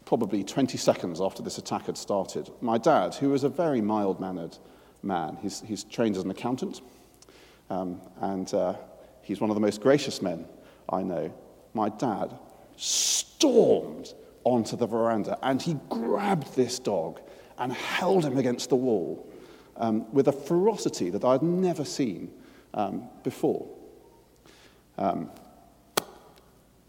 probably 0.05 0.43
20 0.43 0.77
seconds 0.77 1.19
after 1.19 1.43
this 1.43 1.57
attack 1.57 1.85
had 1.85 1.97
started, 1.97 2.49
my 2.61 2.77
dad, 2.77 3.15
who 3.15 3.29
was 3.29 3.43
a 3.43 3.49
very 3.49 3.81
mild 3.81 4.19
mannered 4.19 4.57
man, 5.03 5.37
he's, 5.41 5.61
he's 5.61 5.83
trained 5.83 6.15
as 6.15 6.23
an 6.23 6.31
accountant, 6.31 6.81
um, 7.69 8.01
and 8.21 8.53
uh, 8.53 8.75
he's 9.21 9.41
one 9.41 9.49
of 9.49 9.55
the 9.55 9.61
most 9.61 9.81
gracious 9.81 10.21
men 10.21 10.45
I 10.89 11.03
know. 11.03 11.33
My 11.73 11.89
dad 11.89 12.33
stormed 12.77 14.13
onto 14.43 14.77
the 14.77 14.87
veranda 14.87 15.37
and 15.43 15.61
he 15.61 15.77
grabbed 15.89 16.55
this 16.55 16.79
dog 16.79 17.19
and 17.57 17.73
held 17.73 18.23
him 18.23 18.37
against 18.37 18.69
the 18.69 18.75
wall 18.75 19.27
um, 19.75 20.11
with 20.13 20.27
a 20.27 20.31
ferocity 20.31 21.09
that 21.09 21.25
I'd 21.25 21.43
never 21.43 21.83
seen 21.83 22.31
um, 22.73 23.09
before. 23.23 23.67
Um, 24.97 25.29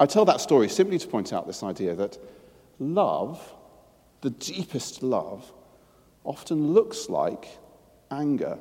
I 0.01 0.07
tell 0.07 0.25
that 0.27 0.41
story 0.41 0.69
simply 0.69 0.99
to 0.99 1.09
point 1.09 1.33
out 1.33 1.47
this 1.47 1.63
idea 1.63 1.95
that 1.97 2.19
love, 2.79 3.55
the 4.21 4.31
deepest 4.31 5.03
love, 5.03 5.53
often 6.25 6.73
looks 6.73 7.09
like 7.09 7.49
anger. 8.11 8.59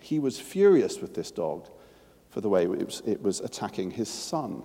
He 0.00 0.18
was 0.18 0.38
furious 0.38 0.98
with 1.00 1.14
this 1.14 1.30
dog 1.30 1.68
for 2.30 2.40
the 2.40 2.48
way 2.48 2.64
it 2.64 2.68
was, 2.68 3.02
it 3.06 3.22
was 3.22 3.40
attacking 3.40 3.90
his 3.90 4.08
son. 4.08 4.62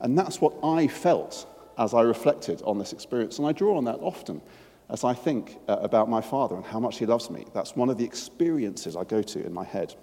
And 0.00 0.18
that's 0.18 0.40
what 0.40 0.54
I 0.62 0.86
felt 0.88 1.46
as 1.76 1.94
I 1.94 2.02
reflected 2.02 2.62
on 2.62 2.78
this 2.78 2.92
experience. 2.92 3.38
And 3.38 3.46
I 3.46 3.52
draw 3.52 3.76
on 3.76 3.84
that 3.84 3.98
often 4.00 4.40
as 4.88 5.04
I 5.04 5.12
think 5.12 5.58
uh, 5.68 5.76
about 5.80 6.08
my 6.08 6.20
father 6.20 6.56
and 6.56 6.64
how 6.64 6.80
much 6.80 6.98
he 6.98 7.06
loves 7.06 7.30
me. 7.30 7.44
That's 7.52 7.76
one 7.76 7.90
of 7.90 7.98
the 7.98 8.04
experiences 8.04 8.96
I 8.96 9.04
go 9.04 9.22
to 9.22 9.44
in 9.44 9.52
my 9.52 9.64
head. 9.64 9.94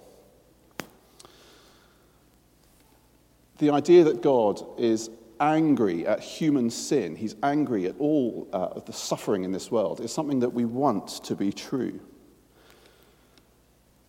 The 3.58 3.70
idea 3.70 4.04
that 4.04 4.22
God 4.22 4.62
is 4.78 5.10
angry 5.40 6.06
at 6.06 6.20
human 6.20 6.70
sin, 6.70 7.16
he's 7.16 7.36
angry 7.42 7.86
at 7.86 7.94
all 7.98 8.48
uh, 8.52 8.56
of 8.56 8.84
the 8.86 8.92
suffering 8.92 9.44
in 9.44 9.52
this 9.52 9.70
world, 9.70 10.00
is 10.00 10.12
something 10.12 10.40
that 10.40 10.50
we 10.50 10.64
want 10.64 11.08
to 11.24 11.34
be 11.34 11.52
true. 11.52 12.00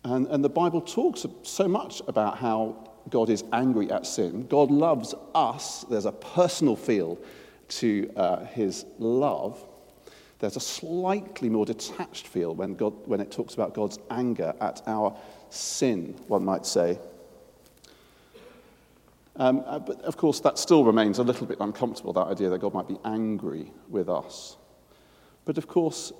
And, 0.04 0.26
and 0.28 0.44
the 0.44 0.48
Bible 0.48 0.80
talks 0.80 1.26
so 1.42 1.68
much 1.68 2.02
about 2.06 2.38
how 2.38 2.88
God 3.10 3.30
is 3.30 3.44
angry 3.52 3.90
at 3.90 4.06
sin. 4.06 4.46
God 4.46 4.70
loves 4.70 5.14
us. 5.34 5.84
There's 5.88 6.06
a 6.06 6.12
personal 6.12 6.76
feel 6.76 7.18
to 7.68 8.10
uh, 8.16 8.44
his 8.46 8.84
love. 8.98 9.62
There's 10.38 10.56
a 10.56 10.60
slightly 10.60 11.48
more 11.48 11.66
detached 11.66 12.28
feel 12.28 12.54
when, 12.54 12.74
God, 12.74 12.94
when 13.06 13.20
it 13.20 13.30
talks 13.30 13.54
about 13.54 13.74
God's 13.74 13.98
anger 14.10 14.54
at 14.60 14.82
our 14.86 15.16
sin, 15.50 16.14
one 16.28 16.44
might 16.44 16.64
say. 16.64 16.98
Um, 19.38 19.62
uh, 19.66 19.78
but 19.78 20.00
of 20.02 20.16
course, 20.16 20.40
that 20.40 20.58
still 20.58 20.84
remains 20.84 21.18
a 21.18 21.22
little 21.22 21.46
bit 21.46 21.58
uncomfortable, 21.60 22.12
that 22.12 22.26
idea 22.26 22.48
that 22.50 22.58
God 22.58 22.74
might 22.74 22.88
be 22.88 22.98
angry 23.04 23.72
with 23.88 24.08
us. 24.08 24.56
But 25.44 25.58
of 25.58 25.68
course, 25.68 26.12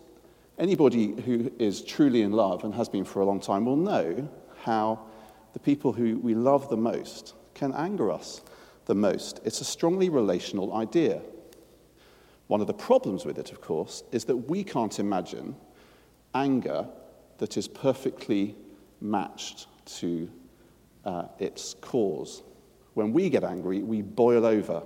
anybody 0.57 1.21
who 1.23 1.53
is 1.59 1.83
truly 1.83 2.23
in 2.23 2.33
love 2.33 2.63
and 2.65 2.73
has 2.75 2.89
been 2.89 3.05
for 3.05 3.21
a 3.21 3.25
long 3.25 3.41
time 3.41 3.65
will 3.65 3.77
know 3.77 4.29
how 4.63 5.01
the 5.53 5.59
people 5.59 5.93
who 5.93 6.19
we 6.19 6.35
love 6.35 6.71
the 6.71 6.77
most 6.77 7.35
can 7.55 7.75
anger 7.75 8.11
us 8.11 8.41
the 8.87 8.95
most. 8.95 9.41
It's 9.45 9.61
a 9.61 9.65
strongly 9.65 10.09
relational 10.09 10.75
idea. 10.75 11.21
One 12.47 12.61
of 12.61 12.67
the 12.67 12.75
problems 12.75 13.25
with 13.25 13.39
it, 13.39 13.51
of 13.53 13.61
course, 13.61 14.03
is 14.13 14.25
that 14.27 14.37
we 14.37 14.65
can't 14.65 14.99
imagine 14.99 15.57
anger 16.35 16.87
that 17.39 17.57
is 17.57 17.69
perfectly 17.69 18.55
matched 19.01 19.67
to 19.99 20.31
uh, 21.05 21.25
its 21.39 21.75
cause. 21.81 22.43
When 22.99 23.13
we 23.13 23.31
get 23.31 23.45
angry, 23.45 23.81
we 23.85 24.03
boil 24.03 24.45
over 24.45 24.83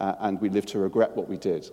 uh, 0.00 0.14
and 0.18 0.40
we 0.40 0.48
live 0.48 0.66
to 0.66 0.80
regret 0.80 1.14
what 1.16 1.28
we 1.28 1.36
did. 1.36 1.70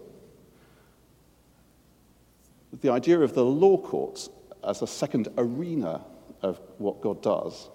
The 2.81 2.91
idea 2.91 3.19
of 3.19 3.33
the 3.33 3.43
law 3.43 3.77
courts 3.77 4.29
as 4.63 4.83
a 4.83 4.87
second 4.87 5.29
arena 5.35 6.01
of 6.43 6.61
what 6.77 7.01
God 7.01 7.23
does 7.23 7.71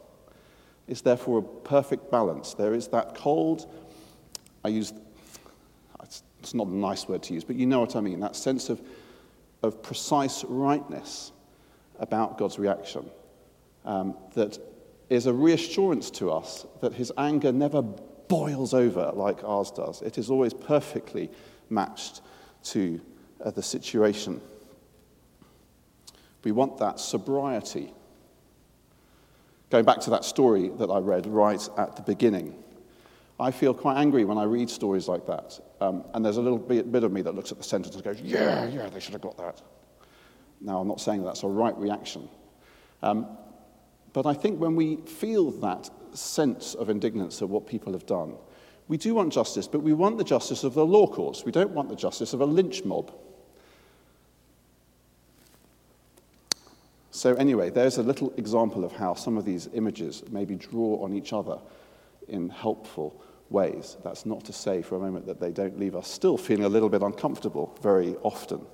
is 0.87 1.03
therefore 1.03 1.41
a 1.41 1.43
perfect 1.43 2.09
balance. 2.09 2.55
There 2.55 2.73
is 2.73 2.87
that 2.89 3.17
cold, 3.17 3.69
I 4.65 4.69
use 4.69 4.93
it's 6.01 6.55
not 6.55 6.69
a 6.69 6.73
nice 6.73 7.09
word 7.09 7.25
to 7.25 7.35
use, 7.35 7.43
but 7.43 7.57
you 7.57 7.67
know 7.67 7.81
what 7.81 7.97
I 7.97 8.01
mean 8.01 8.21
that 8.21 8.37
sense 8.37 8.71
of, 8.71 8.81
of 9.65 9.83
precise 9.83 10.45
rightness 10.45 11.33
about 11.99 12.39
God's 12.39 12.61
reaction 12.61 13.11
um, 13.85 14.17
that 14.35 14.57
is 15.11 15.27
a 15.27 15.33
reassurance 15.33 16.11
to 16.11 16.31
us 16.31 16.67
that 16.81 16.93
his 16.95 17.13
anger 17.17 17.53
never 17.53 17.83
boils 17.83 18.75
over 18.75 19.11
like 19.15 19.43
ours 19.45 19.71
does. 19.71 20.03
It 20.03 20.19
is 20.19 20.31
always 20.31 20.53
perfectly 20.53 21.31
matched 21.71 22.21
to 22.65 23.01
uh, 23.43 23.51
the 23.51 23.63
situation. 23.63 24.41
We 26.45 26.53
want 26.53 26.79
that 26.79 27.01
sobriety. 27.01 27.93
Going 29.71 29.85
back 29.85 30.01
to 30.01 30.11
that 30.11 30.25
story 30.25 30.71
that 30.79 30.91
I 30.91 30.99
read 30.99 31.27
right 31.27 31.69
at 31.77 31.97
the 31.97 32.03
beginning, 32.03 32.55
I 33.41 33.51
feel 33.51 33.75
quite 33.75 33.99
angry 33.99 34.25
when 34.25 34.39
I 34.39 34.45
read 34.45 34.71
stories 34.71 35.09
like 35.09 35.27
that. 35.27 35.61
Um, 35.81 36.05
and 36.15 36.25
there's 36.25 36.39
a 36.39 36.43
little 36.43 36.59
bit, 36.59 36.91
bit, 36.91 37.05
of 37.05 37.13
me 37.13 37.23
that 37.23 37.35
looks 37.35 37.53
at 37.53 37.59
the 37.59 37.65
sentence 37.65 37.95
and 37.95 38.05
goes, 38.05 38.21
yeah, 38.21 38.67
yeah, 38.67 38.89
they 38.89 38.99
should 38.99 39.13
have 39.13 39.23
got 39.23 39.37
that. 39.39 39.63
Now, 40.61 40.81
I'm 40.81 40.89
not 40.89 41.01
saying 41.01 41.23
that's 41.25 41.45
a 41.45 41.47
right 41.47 41.77
reaction. 41.77 42.29
Um, 43.03 43.27
but 44.19 44.27
I 44.27 44.35
think 44.35 44.59
when 44.59 44.75
we 44.75 44.97
feel 44.97 45.53
that 45.61 45.89
sense 46.13 46.75
of 46.75 46.91
indignance 46.91 47.41
at 47.41 47.49
what 47.49 47.69
people 47.69 47.93
have 47.93 48.05
done, 48.05 48.35
we 48.89 48.97
do 48.97 49.15
want 49.15 49.33
justice, 49.33 49.69
but 49.69 49.79
we 49.79 49.93
want 49.93 50.19
the 50.19 50.25
justice 50.25 50.65
of 50.65 50.75
the 50.75 50.85
law 50.85 51.07
courts. 51.07 51.45
We 51.45 51.53
don't 51.53 51.71
want 51.71 51.89
the 51.89 51.95
justice 51.95 52.33
of 52.33 52.41
a 52.41 52.45
lynch 52.45 52.85
mob. 52.85 53.13
So, 57.13 57.35
anyway, 57.35 57.71
there's 57.71 57.99
a 57.99 58.03
little 58.03 58.35
example 58.37 58.85
of 58.85 58.91
how 58.91 59.15
some 59.15 59.39
of 59.39 59.45
these 59.45 59.69
images 59.73 60.25
maybe 60.33 60.57
draw 60.57 61.01
on 61.01 61.15
each 61.15 61.33
other 61.33 61.61
in 62.27 62.49
helpful 62.49 63.23
ways. 63.51 63.99
That's 64.03 64.27
not 64.27 64.45
to 64.47 64.53
say 64.53 64.83
for 64.83 64.97
a 64.97 64.99
moment 64.99 65.27
that 65.27 65.39
they 65.39 65.53
don't 65.53 65.79
leave 65.79 65.95
us 65.95 66.09
still 66.09 66.37
feeling 66.37 66.65
a 66.65 66.69
little 66.69 66.89
bit 66.89 67.03
uncomfortable 67.03 67.79
very 67.83 68.17
often. 68.25 68.67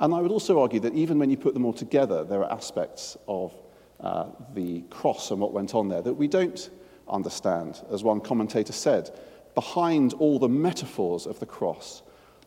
And 0.00 0.12
I 0.12 0.20
would 0.20 0.32
also 0.32 0.60
argue 0.60 0.80
that 0.80 0.94
even 0.94 1.20
when 1.20 1.30
you 1.30 1.36
put 1.36 1.54
them 1.54 1.64
all 1.64 1.72
together, 1.72 2.24
there 2.24 2.40
are 2.40 2.50
aspects 2.50 3.16
of 3.28 3.54
uh, 4.02 4.26
the 4.54 4.82
cross 4.90 5.30
and 5.30 5.40
what 5.40 5.52
went 5.52 5.74
on 5.74 5.88
there 5.88 6.02
that 6.02 6.14
we 6.14 6.28
don't 6.28 6.70
understand. 7.08 7.80
As 7.90 8.02
one 8.02 8.20
commentator 8.20 8.72
said, 8.72 9.10
behind 9.54 10.14
all 10.14 10.38
the 10.38 10.48
metaphors 10.48 11.26
of 11.26 11.38
the 11.40 11.46
cross 11.46 12.02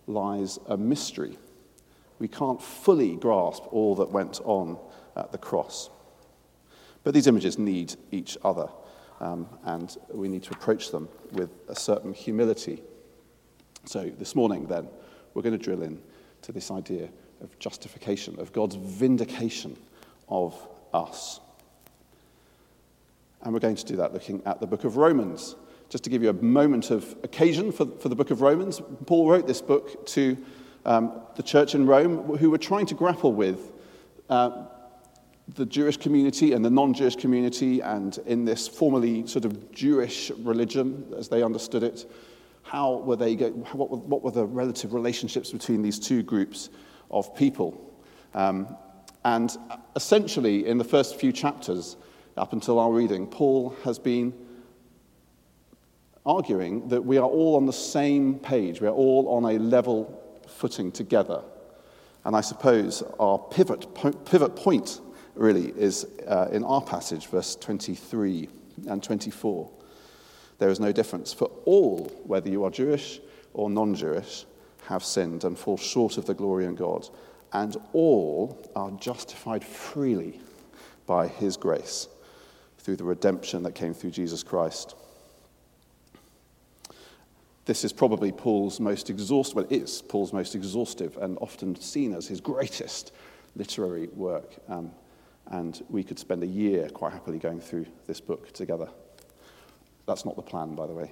lies 0.07 0.59
a 0.67 0.77
mystery. 0.77 1.37
We 2.19 2.27
can't 2.27 2.61
fully 2.61 3.15
grasp 3.15 3.63
all 3.71 3.95
that 3.95 4.11
went 4.11 4.41
on 4.43 4.77
at 5.15 5.31
the 5.31 5.37
cross. 5.37 5.89
But 7.03 7.13
these 7.13 7.27
images 7.27 7.57
need 7.57 7.95
each 8.11 8.37
other 8.43 8.67
um, 9.19 9.47
and 9.63 9.95
we 10.11 10.27
need 10.27 10.43
to 10.43 10.51
approach 10.51 10.91
them 10.91 11.07
with 11.31 11.49
a 11.67 11.75
certain 11.75 12.13
humility. 12.13 12.81
So, 13.85 14.09
this 14.17 14.35
morning, 14.35 14.65
then, 14.65 14.87
we're 15.33 15.43
going 15.43 15.57
to 15.57 15.63
drill 15.63 15.83
in 15.83 16.01
to 16.41 16.51
this 16.51 16.71
idea 16.71 17.09
of 17.41 17.57
justification, 17.59 18.39
of 18.39 18.51
God's 18.51 18.75
vindication 18.75 19.77
of 20.27 20.55
us. 20.93 21.39
And 23.45 23.53
we're 23.53 23.59
going 23.59 23.75
to 23.75 23.85
do 23.85 23.95
that 23.97 24.11
looking 24.11 24.41
at 24.47 24.59
the 24.59 24.65
book 24.65 24.85
of 24.85 24.97
Romans. 24.97 25.55
Just 25.89 26.03
to 26.05 26.09
give 26.09 26.23
you 26.23 26.29
a 26.29 26.33
moment 26.33 26.89
of 26.89 27.15
occasion 27.21 27.71
for, 27.71 27.85
for 27.85 28.09
the 28.09 28.15
book 28.15 28.31
of 28.31 28.41
Romans, 28.41 28.81
Paul 29.05 29.29
wrote 29.29 29.45
this 29.45 29.61
book 29.61 30.03
to 30.07 30.35
um, 30.83 31.21
the 31.35 31.43
church 31.43 31.75
in 31.75 31.85
Rome, 31.85 32.37
who 32.37 32.49
were 32.49 32.57
trying 32.57 32.87
to 32.87 32.95
grapple 32.95 33.33
with 33.33 33.71
uh, 34.31 34.65
the 35.53 35.65
Jewish 35.67 35.95
community 35.97 36.53
and 36.53 36.65
the 36.65 36.71
non 36.71 36.95
Jewish 36.95 37.17
community, 37.17 37.81
and 37.81 38.17
in 38.25 38.45
this 38.45 38.67
formerly 38.67 39.27
sort 39.27 39.45
of 39.45 39.71
Jewish 39.71 40.31
religion 40.39 41.13
as 41.15 41.29
they 41.29 41.43
understood 41.43 41.83
it, 41.83 42.11
how 42.63 42.95
were 42.95 43.15
they 43.15 43.35
go, 43.35 43.51
what, 43.51 43.91
were, 43.91 43.97
what 43.97 44.23
were 44.23 44.31
the 44.31 44.45
relative 44.45 44.91
relationships 44.95 45.51
between 45.51 45.83
these 45.83 45.99
two 45.99 46.23
groups 46.23 46.71
of 47.11 47.35
people? 47.35 47.93
Um, 48.33 48.75
and 49.23 49.55
essentially, 49.95 50.65
in 50.65 50.79
the 50.79 50.83
first 50.83 51.19
few 51.19 51.31
chapters, 51.31 51.95
up 52.37 52.53
until 52.53 52.79
our 52.79 52.91
reading, 52.91 53.27
Paul 53.27 53.75
has 53.83 53.97
been 53.97 54.33
arguing 56.25 56.87
that 56.89 57.05
we 57.05 57.17
are 57.17 57.27
all 57.27 57.55
on 57.55 57.65
the 57.65 57.73
same 57.73 58.39
page, 58.39 58.81
we 58.81 58.87
are 58.87 58.93
all 58.93 59.29
on 59.29 59.55
a 59.55 59.59
level 59.59 60.21
footing 60.47 60.91
together. 60.91 61.41
And 62.25 62.35
I 62.35 62.41
suppose 62.41 63.03
our 63.19 63.37
pivot, 63.37 63.87
pivot 64.25 64.55
point 64.55 64.99
really 65.35 65.71
is 65.77 66.07
uh, 66.27 66.49
in 66.51 66.63
our 66.63 66.81
passage, 66.81 67.27
verse 67.27 67.55
23 67.55 68.49
and 68.87 69.03
24. 69.03 69.69
There 70.57 70.69
is 70.69 70.79
no 70.79 70.91
difference, 70.91 71.31
for 71.31 71.51
all, 71.65 72.11
whether 72.25 72.49
you 72.49 72.63
are 72.63 72.71
Jewish 72.71 73.19
or 73.53 73.69
non 73.69 73.93
Jewish, 73.93 74.45
have 74.87 75.03
sinned 75.03 75.43
and 75.43 75.57
fall 75.57 75.77
short 75.77 76.17
of 76.17 76.25
the 76.25 76.33
glory 76.33 76.65
of 76.65 76.75
God, 76.75 77.07
and 77.53 77.77
all 77.93 78.69
are 78.75 78.91
justified 78.91 79.63
freely 79.63 80.39
by 81.05 81.27
his 81.27 81.57
grace 81.57 82.07
through 82.85 82.95
the 82.95 83.03
redemption 83.03 83.63
that 83.63 83.73
came 83.73 83.95
through 83.95 84.11
Jesus 84.11 84.43
Christ. 84.43 84.93
This 87.65 87.83
is 87.83 87.91
probably 87.91 88.31
Paul's 88.31 88.79
most 88.79 89.09
exhaustive, 89.09 89.55
well, 89.55 89.65
it 89.71 89.81
is 89.81 90.03
Paul's 90.03 90.31
most 90.31 90.53
exhaustive 90.53 91.17
and 91.17 91.35
often 91.41 91.75
seen 91.81 92.13
as 92.13 92.27
his 92.27 92.39
greatest 92.39 93.11
literary 93.55 94.05
work. 94.09 94.53
Um, 94.69 94.91
and 95.47 95.83
we 95.89 96.03
could 96.03 96.19
spend 96.19 96.43
a 96.43 96.47
year 96.47 96.87
quite 96.89 97.11
happily 97.11 97.39
going 97.39 97.59
through 97.59 97.87
this 98.05 98.21
book 98.21 98.53
together. 98.53 98.87
That's 100.05 100.23
not 100.23 100.35
the 100.35 100.43
plan, 100.43 100.75
by 100.75 100.85
the 100.85 100.93
way. 100.93 101.11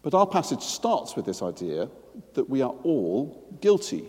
But 0.00 0.14
our 0.14 0.26
passage 0.26 0.62
starts 0.62 1.16
with 1.16 1.26
this 1.26 1.42
idea 1.42 1.90
that 2.32 2.48
we 2.48 2.62
are 2.62 2.74
all 2.82 3.46
guilty. 3.60 4.06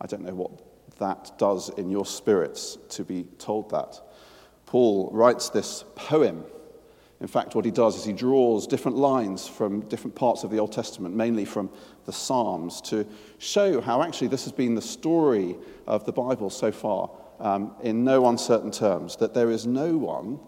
I 0.00 0.08
don't 0.08 0.22
know 0.24 0.34
what 0.34 0.69
that 1.00 1.32
does 1.36 1.68
in 1.70 1.90
your 1.90 2.06
spirits 2.06 2.78
to 2.90 3.04
be 3.04 3.24
told 3.38 3.70
that. 3.70 4.00
Paul 4.66 5.10
writes 5.12 5.50
this 5.50 5.84
poem 5.96 6.44
in 7.20 7.26
fact, 7.26 7.54
what 7.54 7.66
he 7.66 7.70
does 7.70 7.96
is 7.96 8.04
he 8.04 8.14
draws 8.14 8.66
different 8.66 8.96
lines 8.96 9.46
from 9.46 9.80
different 9.88 10.16
parts 10.16 10.42
of 10.42 10.50
the 10.50 10.58
Old 10.58 10.72
Testament, 10.72 11.14
mainly 11.14 11.44
from 11.44 11.68
the 12.06 12.12
Psalms, 12.12 12.80
to 12.82 13.06
show 13.38 13.82
how 13.82 14.02
actually 14.02 14.28
this 14.28 14.44
has 14.44 14.52
been 14.52 14.74
the 14.74 14.82
story 14.82 15.56
of 15.86 16.06
the 16.06 16.12
Bible 16.12 16.48
so 16.48 16.72
far 16.72 17.10
um, 17.38 17.72
in 17.82 18.04
no 18.04 18.26
uncertain 18.26 18.70
terms 18.70 19.16
that 19.16 19.34
there 19.34 19.50
is 19.50 19.66
no 19.66 19.98
one 19.98 20.40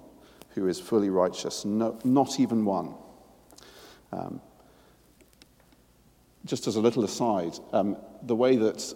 who 0.51 0.67
is 0.67 0.81
fully 0.81 1.11
righteous, 1.11 1.67
no, 1.67 1.99
not 2.05 2.41
even 2.41 2.65
one. 2.65 2.95
Um, 4.11 4.41
just 6.47 6.67
as 6.67 6.77
a 6.77 6.81
little 6.81 7.05
aside, 7.05 7.59
um, 7.73 7.99
the 8.23 8.35
way 8.35 8.57
that 8.57 8.95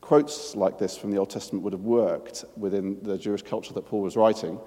quotes 0.00 0.54
like 0.56 0.78
this 0.78 0.96
from 0.96 1.10
the 1.10 1.18
Old 1.18 1.30
Testament 1.30 1.64
would 1.64 1.72
have 1.72 1.82
worked 1.82 2.44
within 2.56 2.98
the 3.02 3.18
Jewish 3.18 3.42
culture 3.42 3.74
that 3.74 3.86
Paul 3.86 4.02
was 4.02 4.16
writing 4.16 4.58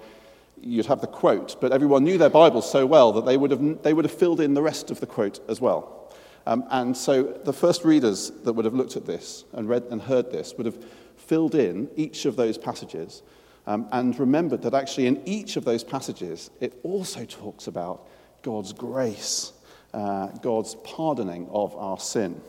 you'd 0.60 0.86
have 0.86 1.00
the 1.00 1.06
quote, 1.06 1.60
but 1.60 1.72
everyone 1.72 2.04
knew 2.04 2.18
their 2.18 2.30
Bible 2.30 2.62
so 2.62 2.86
well 2.86 3.12
that 3.12 3.26
they 3.26 3.36
would 3.36 3.50
have, 3.50 3.82
they 3.82 3.92
would 3.92 4.04
have 4.04 4.14
filled 4.14 4.40
in 4.40 4.54
the 4.54 4.62
rest 4.62 4.90
of 4.90 5.00
the 5.00 5.06
quote 5.06 5.40
as 5.48 5.60
well. 5.60 6.12
Um, 6.46 6.64
and 6.70 6.96
so 6.96 7.22
the 7.22 7.52
first 7.52 7.84
readers 7.84 8.30
that 8.44 8.52
would 8.52 8.64
have 8.64 8.74
looked 8.74 8.96
at 8.96 9.06
this 9.06 9.44
and 9.52 9.68
read 9.68 9.84
and 9.90 10.00
heard 10.00 10.30
this 10.30 10.54
would 10.56 10.66
have 10.66 10.82
filled 11.16 11.54
in 11.54 11.88
each 11.96 12.26
of 12.26 12.36
those 12.36 12.58
passages 12.58 13.22
um, 13.66 13.88
and 13.92 14.18
remembered 14.18 14.62
that 14.62 14.74
actually 14.74 15.06
in 15.06 15.22
each 15.26 15.56
of 15.56 15.64
those 15.64 15.82
passages 15.82 16.50
it 16.60 16.78
also 16.82 17.24
talks 17.24 17.66
about 17.66 18.06
God's 18.42 18.74
grace, 18.74 19.52
uh, 19.94 20.26
God's 20.42 20.74
pardoning 20.84 21.48
of 21.50 21.74
our 21.76 21.98
sin. 21.98 22.40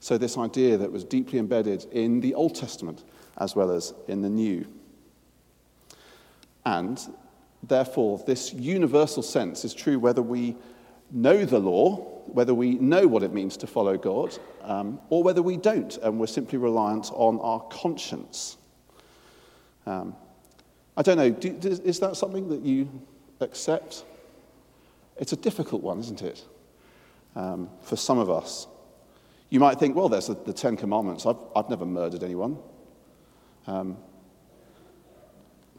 So, 0.00 0.16
this 0.16 0.38
idea 0.38 0.76
that 0.76 0.92
was 0.92 1.04
deeply 1.04 1.38
embedded 1.38 1.84
in 1.92 2.20
the 2.20 2.34
Old 2.34 2.54
Testament 2.54 3.04
as 3.38 3.56
well 3.56 3.70
as 3.70 3.94
in 4.06 4.22
the 4.22 4.28
New. 4.28 4.66
And 6.64 7.00
therefore, 7.62 8.22
this 8.26 8.52
universal 8.52 9.22
sense 9.22 9.64
is 9.64 9.74
true 9.74 9.98
whether 9.98 10.22
we 10.22 10.56
know 11.10 11.44
the 11.44 11.58
law, 11.58 11.96
whether 12.26 12.54
we 12.54 12.74
know 12.74 13.06
what 13.06 13.22
it 13.22 13.32
means 13.32 13.56
to 13.58 13.66
follow 13.66 13.96
God, 13.96 14.36
um, 14.62 15.00
or 15.08 15.22
whether 15.22 15.42
we 15.42 15.56
don't 15.56 15.96
and 15.98 16.20
we're 16.20 16.26
simply 16.26 16.58
reliant 16.58 17.10
on 17.14 17.40
our 17.40 17.60
conscience. 17.70 18.58
Um, 19.86 20.14
I 20.96 21.02
don't 21.02 21.16
know, 21.16 21.30
do, 21.30 21.56
is 21.62 22.00
that 22.00 22.16
something 22.16 22.48
that 22.50 22.62
you 22.62 22.88
accept? 23.40 24.04
It's 25.16 25.32
a 25.32 25.36
difficult 25.36 25.82
one, 25.82 26.00
isn't 26.00 26.22
it? 26.22 26.44
Um, 27.34 27.70
for 27.82 27.96
some 27.96 28.18
of 28.18 28.30
us. 28.30 28.66
You 29.50 29.60
might 29.60 29.78
think, 29.78 29.96
well, 29.96 30.08
there's 30.08 30.26
the, 30.26 30.34
the 30.34 30.52
Ten 30.52 30.76
Commandments. 30.76 31.24
I've, 31.24 31.38
I've 31.56 31.70
never 31.70 31.86
murdered 31.86 32.22
anyone. 32.22 32.58
Um, 33.66 33.96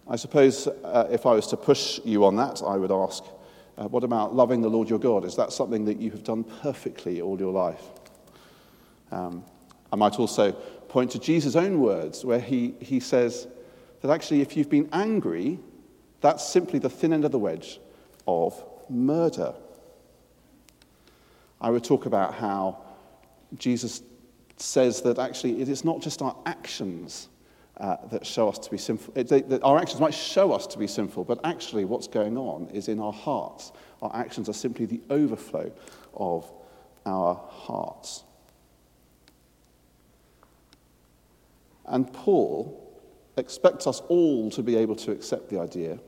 I 0.07 0.15
suppose 0.15 0.67
uh, 0.67 1.07
if 1.11 1.25
I 1.25 1.33
was 1.33 1.47
to 1.47 1.57
push 1.57 1.99
you 2.03 2.25
on 2.25 2.35
that, 2.37 2.63
I 2.65 2.77
would 2.77 2.91
ask, 2.91 3.23
uh, 3.77 3.87
what 3.87 4.03
about 4.03 4.35
loving 4.35 4.61
the 4.61 4.69
Lord 4.69 4.89
your 4.89 4.99
God? 4.99 5.23
Is 5.23 5.35
that 5.35 5.53
something 5.53 5.85
that 5.85 5.99
you 5.99 6.09
have 6.11 6.23
done 6.23 6.43
perfectly 6.43 7.21
all 7.21 7.39
your 7.39 7.53
life? 7.53 7.83
Um, 9.11 9.43
I 9.91 9.95
might 9.95 10.19
also 10.19 10.51
point 10.51 11.11
to 11.11 11.19
Jesus' 11.19 11.55
own 11.55 11.79
words, 11.79 12.25
where 12.25 12.39
he, 12.39 12.73
he 12.79 12.99
says 12.99 13.47
that 14.01 14.09
actually, 14.09 14.41
if 14.41 14.57
you've 14.57 14.69
been 14.69 14.89
angry, 14.91 15.59
that's 16.21 16.47
simply 16.47 16.79
the 16.79 16.89
thin 16.89 17.13
end 17.13 17.23
of 17.23 17.31
the 17.31 17.39
wedge 17.39 17.79
of 18.27 18.63
murder. 18.89 19.53
I 21.61 21.69
would 21.69 21.83
talk 21.83 22.05
about 22.05 22.33
how 22.33 22.81
Jesus 23.57 24.01
says 24.57 25.01
that 25.01 25.19
actually 25.19 25.61
it 25.61 25.69
is 25.69 25.83
not 25.85 26.01
just 26.01 26.21
our 26.21 26.35
actions 26.45 27.29
uh, 27.77 27.95
that 28.11 28.25
show 28.25 28.49
us 28.49 28.59
to 28.59 28.69
be 28.69 28.77
sinful. 28.77 29.13
It, 29.15 29.29
they, 29.29 29.59
our 29.61 29.77
actions 29.77 30.01
might 30.01 30.13
show 30.13 30.51
us 30.51 30.67
to 30.67 30.77
be 30.77 30.87
sinful, 30.87 31.23
but 31.23 31.39
actually, 31.45 31.85
what's 31.85 32.07
going 32.07 32.37
on 32.37 32.67
is 32.73 32.89
in 32.89 32.99
our 32.99 33.13
hearts. 33.13 33.71
Our 34.01 34.13
actions 34.13 34.49
are 34.49 34.53
simply 34.53 34.85
the 34.85 35.01
overflow 35.09 35.71
of 36.13 36.51
our 37.05 37.35
hearts. 37.35 38.23
And 41.85 42.11
Paul 42.11 42.85
expects 43.37 43.87
us 43.87 44.01
all 44.09 44.51
to 44.51 44.61
be 44.61 44.75
able 44.75 44.95
to 44.97 45.11
accept 45.11 45.49
the 45.49 45.59
idea 45.59 45.99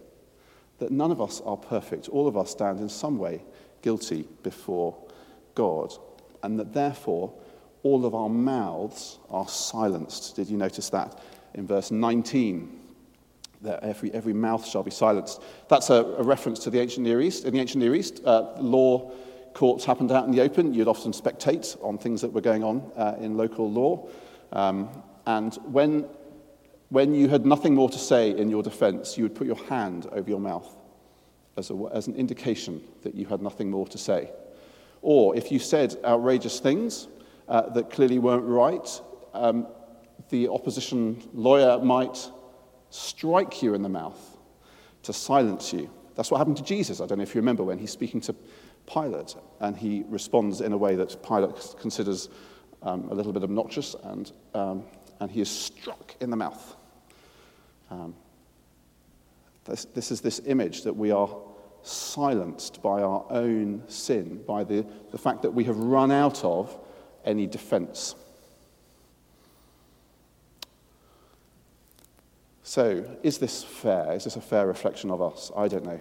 that 0.79 0.91
none 0.91 1.11
of 1.11 1.21
us 1.21 1.41
are 1.45 1.57
perfect. 1.57 2.09
All 2.09 2.27
of 2.27 2.35
us 2.35 2.51
stand 2.51 2.79
in 2.79 2.89
some 2.89 3.17
way 3.17 3.43
guilty 3.81 4.27
before 4.43 4.95
God, 5.55 5.93
and 6.43 6.59
that 6.59 6.73
therefore 6.73 7.33
all 7.83 8.05
of 8.05 8.13
our 8.13 8.29
mouths 8.29 9.19
are 9.29 9.47
silenced. 9.47 10.35
Did 10.35 10.49
you 10.49 10.57
notice 10.57 10.89
that? 10.89 11.19
in 11.53 11.67
verse 11.67 11.91
19 11.91 12.79
that 13.61 13.83
every, 13.83 14.11
every 14.13 14.33
mouth 14.33 14.65
shall 14.65 14.81
be 14.81 14.91
silenced. 14.91 15.41
That's 15.67 15.89
a, 15.91 16.03
a 16.03 16.23
reference 16.23 16.59
to 16.59 16.71
the 16.71 16.79
ancient 16.79 17.05
Near 17.05 17.21
East. 17.21 17.45
In 17.45 17.53
the 17.53 17.59
ancient 17.59 17.83
Near 17.83 17.93
East, 17.93 18.21
uh, 18.25 18.53
law 18.57 19.11
courts 19.53 19.85
happened 19.85 20.11
out 20.11 20.25
in 20.25 20.31
the 20.31 20.41
open. 20.41 20.73
You'd 20.73 20.87
often 20.87 21.11
spectate 21.11 21.77
on 21.83 21.97
things 21.97 22.21
that 22.21 22.33
were 22.33 22.41
going 22.41 22.63
on 22.63 22.91
uh, 22.95 23.17
in 23.19 23.37
local 23.37 23.69
law. 23.69 24.07
Um, 24.51 24.89
and 25.27 25.53
when, 25.65 26.07
when 26.89 27.13
you 27.13 27.27
had 27.27 27.45
nothing 27.45 27.75
more 27.75 27.89
to 27.89 27.99
say 27.99 28.31
in 28.31 28.49
your 28.49 28.63
defense, 28.63 29.15
you 29.15 29.23
would 29.23 29.35
put 29.35 29.45
your 29.45 29.63
hand 29.67 30.07
over 30.11 30.27
your 30.27 30.39
mouth 30.39 30.75
as, 31.55 31.69
a, 31.69 31.75
as 31.93 32.07
an 32.07 32.15
indication 32.15 32.81
that 33.03 33.13
you 33.13 33.27
had 33.27 33.43
nothing 33.43 33.69
more 33.69 33.87
to 33.89 33.97
say. 33.97 34.31
Or 35.01 35.35
if 35.35 35.51
you 35.51 35.59
said 35.59 35.95
outrageous 36.03 36.59
things 36.59 37.07
uh, 37.47 37.69
that 37.69 37.89
clearly 37.89 38.19
weren't 38.19 38.45
right, 38.45 39.01
um, 39.33 39.67
the 40.29 40.47
opposition 40.47 41.21
lawyer 41.33 41.79
might 41.79 42.29
strike 42.89 43.63
you 43.63 43.73
in 43.73 43.81
the 43.81 43.89
mouth 43.89 44.37
to 45.03 45.13
silence 45.13 45.73
you. 45.73 45.89
That's 46.15 46.29
what 46.29 46.37
happened 46.37 46.57
to 46.57 46.63
Jesus. 46.63 47.01
I 47.01 47.07
don't 47.07 47.17
know 47.17 47.23
if 47.23 47.33
you 47.33 47.41
remember 47.41 47.63
when 47.63 47.79
he's 47.79 47.91
speaking 47.91 48.21
to 48.21 48.35
Pilate 48.85 49.35
and 49.59 49.75
he 49.75 50.03
responds 50.07 50.61
in 50.61 50.73
a 50.73 50.77
way 50.77 50.95
that 50.95 51.23
Pilate 51.23 51.75
considers 51.79 52.29
um, 52.83 53.09
a 53.09 53.13
little 53.13 53.31
bit 53.31 53.43
obnoxious 53.43 53.95
and, 54.03 54.31
um, 54.53 54.83
and 55.19 55.31
he 55.31 55.41
is 55.41 55.49
struck 55.49 56.15
in 56.19 56.29
the 56.29 56.37
mouth. 56.37 56.75
Um, 57.89 58.15
this, 59.65 59.85
this 59.85 60.11
is 60.11 60.21
this 60.21 60.41
image 60.45 60.83
that 60.83 60.95
we 60.95 61.11
are 61.11 61.29
silenced 61.83 62.81
by 62.81 63.01
our 63.01 63.25
own 63.29 63.83
sin, 63.87 64.43
by 64.47 64.63
the, 64.63 64.85
the 65.11 65.17
fact 65.17 65.41
that 65.41 65.51
we 65.51 65.63
have 65.65 65.77
run 65.77 66.11
out 66.11 66.43
of 66.43 66.77
any 67.25 67.47
defense. 67.47 68.15
So, 72.63 73.03
is 73.23 73.37
this 73.37 73.63
fair? 73.63 74.13
Is 74.13 74.23
this 74.23 74.35
a 74.37 74.41
fair 74.41 74.65
reflection 74.65 75.11
of 75.11 75.21
us? 75.21 75.51
I 75.57 75.67
don't 75.67 75.83
know. 75.83 75.99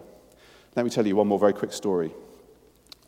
Let 0.77 0.85
me 0.85 0.91
tell 0.91 1.07
you 1.07 1.17
one 1.17 1.27
more 1.27 1.39
very 1.39 1.53
quick 1.53 1.73
story. 1.73 2.13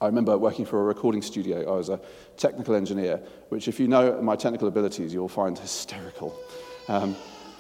I 0.01 0.07
remember 0.07 0.37
working 0.37 0.65
for 0.65 0.81
a 0.81 0.85
recording 0.85 1.23
studio. 1.23 1.73
I 1.73 1.77
was 1.77 1.89
a 1.89 2.01
technical 2.37 2.75
engineer, 2.75 3.19
which, 3.51 3.69
if 3.69 3.79
you 3.79 3.87
know 3.87 4.21
my 4.21 4.35
technical 4.35 4.67
abilities, 4.67 5.15
you'll 5.15 5.29
find 5.29 5.57
hysterical. 5.57 6.37
Um, 6.89 7.15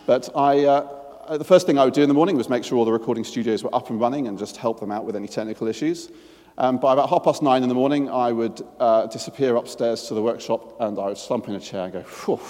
but 0.06 0.28
I, 0.36 0.64
uh, 0.64 1.01
the 1.30 1.44
first 1.44 1.66
thing 1.66 1.78
I 1.78 1.84
would 1.84 1.94
do 1.94 2.02
in 2.02 2.08
the 2.08 2.14
morning 2.14 2.36
was 2.36 2.48
make 2.48 2.64
sure 2.64 2.78
all 2.78 2.84
the 2.84 2.92
recording 2.92 3.24
studios 3.24 3.62
were 3.62 3.74
up 3.74 3.90
and 3.90 4.00
running 4.00 4.26
and 4.28 4.38
just 4.38 4.56
help 4.56 4.80
them 4.80 4.90
out 4.90 5.04
with 5.04 5.16
any 5.16 5.28
technical 5.28 5.68
issues. 5.68 6.10
Um, 6.58 6.78
by 6.78 6.92
about 6.92 7.08
half 7.08 7.24
past 7.24 7.42
nine 7.42 7.62
in 7.62 7.68
the 7.68 7.74
morning, 7.74 8.10
I 8.10 8.32
would 8.32 8.60
uh, 8.78 9.06
disappear 9.06 9.56
upstairs 9.56 10.08
to 10.08 10.14
the 10.14 10.22
workshop 10.22 10.80
and 10.80 10.98
I 10.98 11.06
would 11.06 11.18
slump 11.18 11.48
in 11.48 11.54
a 11.54 11.60
chair 11.60 11.84
and 11.84 11.92
go, 11.92 12.00
whew, 12.02 12.40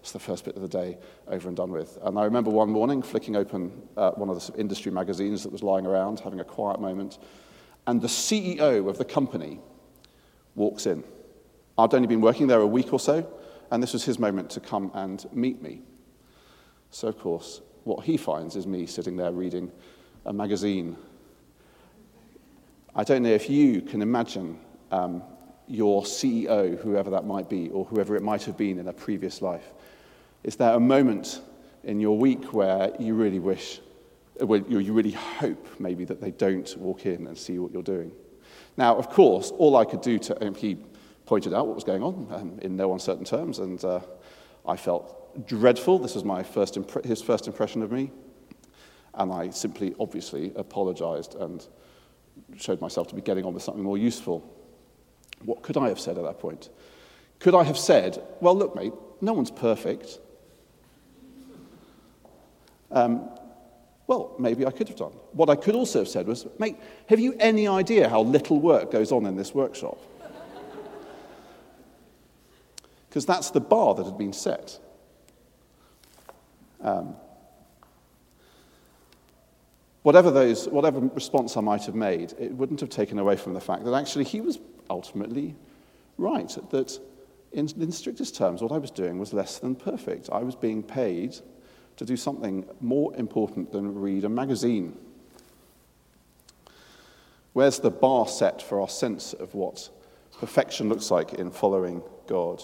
it's 0.00 0.12
the 0.12 0.18
first 0.18 0.44
bit 0.44 0.56
of 0.56 0.62
the 0.62 0.68
day 0.68 0.98
over 1.28 1.48
and 1.48 1.56
done 1.56 1.70
with. 1.70 1.98
And 2.02 2.18
I 2.18 2.24
remember 2.24 2.50
one 2.50 2.70
morning 2.70 3.00
flicking 3.00 3.36
open 3.36 3.82
uh, 3.96 4.10
one 4.12 4.28
of 4.28 4.44
the 4.44 4.60
industry 4.60 4.92
magazines 4.92 5.42
that 5.44 5.52
was 5.52 5.62
lying 5.62 5.86
around, 5.86 6.20
having 6.20 6.40
a 6.40 6.44
quiet 6.44 6.80
moment, 6.80 7.18
and 7.86 8.00
the 8.00 8.08
CEO 8.08 8.88
of 8.88 8.98
the 8.98 9.04
company 9.04 9.60
walks 10.54 10.86
in. 10.86 11.04
I'd 11.78 11.94
only 11.94 12.08
been 12.08 12.20
working 12.20 12.46
there 12.46 12.60
a 12.60 12.66
week 12.66 12.92
or 12.92 13.00
so, 13.00 13.26
and 13.70 13.82
this 13.82 13.92
was 13.92 14.04
his 14.04 14.18
moment 14.18 14.50
to 14.50 14.60
come 14.60 14.90
and 14.94 15.24
meet 15.32 15.62
me. 15.62 15.82
So, 16.90 17.08
of 17.08 17.18
course, 17.18 17.60
what 17.86 18.04
he 18.04 18.16
finds 18.16 18.56
is 18.56 18.66
me 18.66 18.86
sitting 18.86 19.16
there 19.16 19.32
reading 19.32 19.70
a 20.24 20.32
magazine. 20.32 20.96
I 22.94 23.04
don't 23.04 23.22
know 23.22 23.30
if 23.30 23.48
you 23.48 23.80
can 23.82 24.02
imagine 24.02 24.58
um, 24.90 25.22
your 25.68 26.02
CEO, 26.02 26.78
whoever 26.80 27.10
that 27.10 27.24
might 27.24 27.48
be, 27.48 27.68
or 27.70 27.84
whoever 27.84 28.16
it 28.16 28.22
might 28.22 28.42
have 28.44 28.56
been 28.56 28.78
in 28.78 28.88
a 28.88 28.92
previous 28.92 29.40
life. 29.40 29.72
Is 30.42 30.56
there 30.56 30.74
a 30.74 30.80
moment 30.80 31.40
in 31.84 32.00
your 32.00 32.18
week 32.18 32.52
where 32.52 32.92
you 32.98 33.14
really 33.14 33.38
wish 33.38 33.80
where 34.40 34.60
you 34.68 34.92
really 34.92 35.12
hope 35.12 35.66
maybe 35.78 36.04
that 36.04 36.20
they 36.20 36.30
don't 36.30 36.76
walk 36.76 37.06
in 37.06 37.26
and 37.26 37.36
see 37.38 37.58
what 37.58 37.72
you're 37.72 37.82
doing. 37.82 38.12
Now, 38.76 38.96
of 38.96 39.08
course, 39.08 39.50
all 39.50 39.76
I 39.76 39.84
could 39.84 40.02
do 40.02 40.18
to, 40.18 40.46
um, 40.46 40.54
he 40.54 40.76
pointed 41.24 41.54
out 41.54 41.66
what 41.66 41.74
was 41.74 41.84
going 41.84 42.02
on 42.02 42.28
um, 42.30 42.58
in 42.60 42.76
no 42.76 42.92
uncertain 42.92 43.24
terms, 43.24 43.58
and 43.58 43.82
uh, 43.82 44.00
I 44.66 44.76
felt 44.76 45.25
dreadful. 45.46 45.98
This 45.98 46.14
was 46.14 46.24
my 46.24 46.42
first 46.42 46.74
impre- 46.74 47.04
his 47.04 47.22
first 47.22 47.46
impression 47.46 47.82
of 47.82 47.92
me. 47.92 48.10
And 49.14 49.32
I 49.32 49.50
simply, 49.50 49.94
obviously, 49.98 50.52
apologized 50.56 51.34
and 51.34 51.66
showed 52.56 52.80
myself 52.80 53.08
to 53.08 53.14
be 53.14 53.22
getting 53.22 53.44
on 53.44 53.54
with 53.54 53.62
something 53.62 53.82
more 53.82 53.98
useful. 53.98 54.44
What 55.44 55.62
could 55.62 55.76
I 55.76 55.88
have 55.88 56.00
said 56.00 56.18
at 56.18 56.24
that 56.24 56.38
point? 56.38 56.68
Could 57.38 57.54
I 57.54 57.64
have 57.64 57.78
said, 57.78 58.22
well, 58.40 58.54
look, 58.54 58.74
mate, 58.74 58.92
no 59.20 59.32
one's 59.32 59.50
perfect. 59.50 60.18
Um, 62.90 63.28
well, 64.06 64.34
maybe 64.38 64.64
I 64.64 64.70
could 64.70 64.88
have 64.88 64.96
done. 64.96 65.12
What 65.32 65.50
I 65.50 65.56
could 65.56 65.74
also 65.74 66.00
have 66.00 66.08
said 66.08 66.26
was, 66.26 66.46
mate, 66.58 66.76
have 67.08 67.18
you 67.18 67.34
any 67.40 67.66
idea 67.66 68.08
how 68.08 68.22
little 68.22 68.60
work 68.60 68.92
goes 68.92 69.12
on 69.12 69.26
in 69.26 69.36
this 69.36 69.54
workshop? 69.54 69.98
Because 73.08 73.24
that's 73.24 73.50
the 73.50 73.60
bar 73.60 73.94
that 73.94 74.04
had 74.04 74.18
been 74.18 74.34
set. 74.34 74.78
Um, 76.86 77.16
whatever, 80.02 80.30
those, 80.30 80.68
whatever 80.68 81.00
response 81.00 81.56
I 81.58 81.60
might 81.60 81.84
have 81.84 81.94
made, 81.94 82.32
it 82.38 82.52
wouldn't 82.52 82.80
have 82.80 82.88
taken 82.88 83.18
away 83.18 83.36
from 83.36 83.52
the 83.52 83.60
fact 83.60 83.84
that 83.84 83.92
actually 83.92 84.24
he 84.24 84.40
was 84.40 84.58
ultimately 84.88 85.54
right. 86.16 86.56
That 86.70 86.98
in, 87.52 87.68
in 87.78 87.92
strictest 87.92 88.36
terms, 88.36 88.62
what 88.62 88.72
I 88.72 88.78
was 88.78 88.90
doing 88.90 89.18
was 89.18 89.34
less 89.34 89.58
than 89.58 89.74
perfect. 89.74 90.30
I 90.32 90.42
was 90.42 90.54
being 90.54 90.82
paid 90.82 91.36
to 91.96 92.04
do 92.04 92.16
something 92.16 92.64
more 92.80 93.14
important 93.16 93.72
than 93.72 93.94
read 93.94 94.24
a 94.24 94.28
magazine? 94.28 94.96
Where's 97.52 97.78
the 97.78 97.90
bar 97.90 98.28
set 98.28 98.60
for 98.60 98.80
our 98.80 98.88
sense 98.88 99.32
of 99.32 99.54
what 99.54 99.88
perfection 100.38 100.88
looks 100.88 101.10
like 101.10 101.34
in 101.34 101.50
following 101.50 102.02
God? 102.26 102.62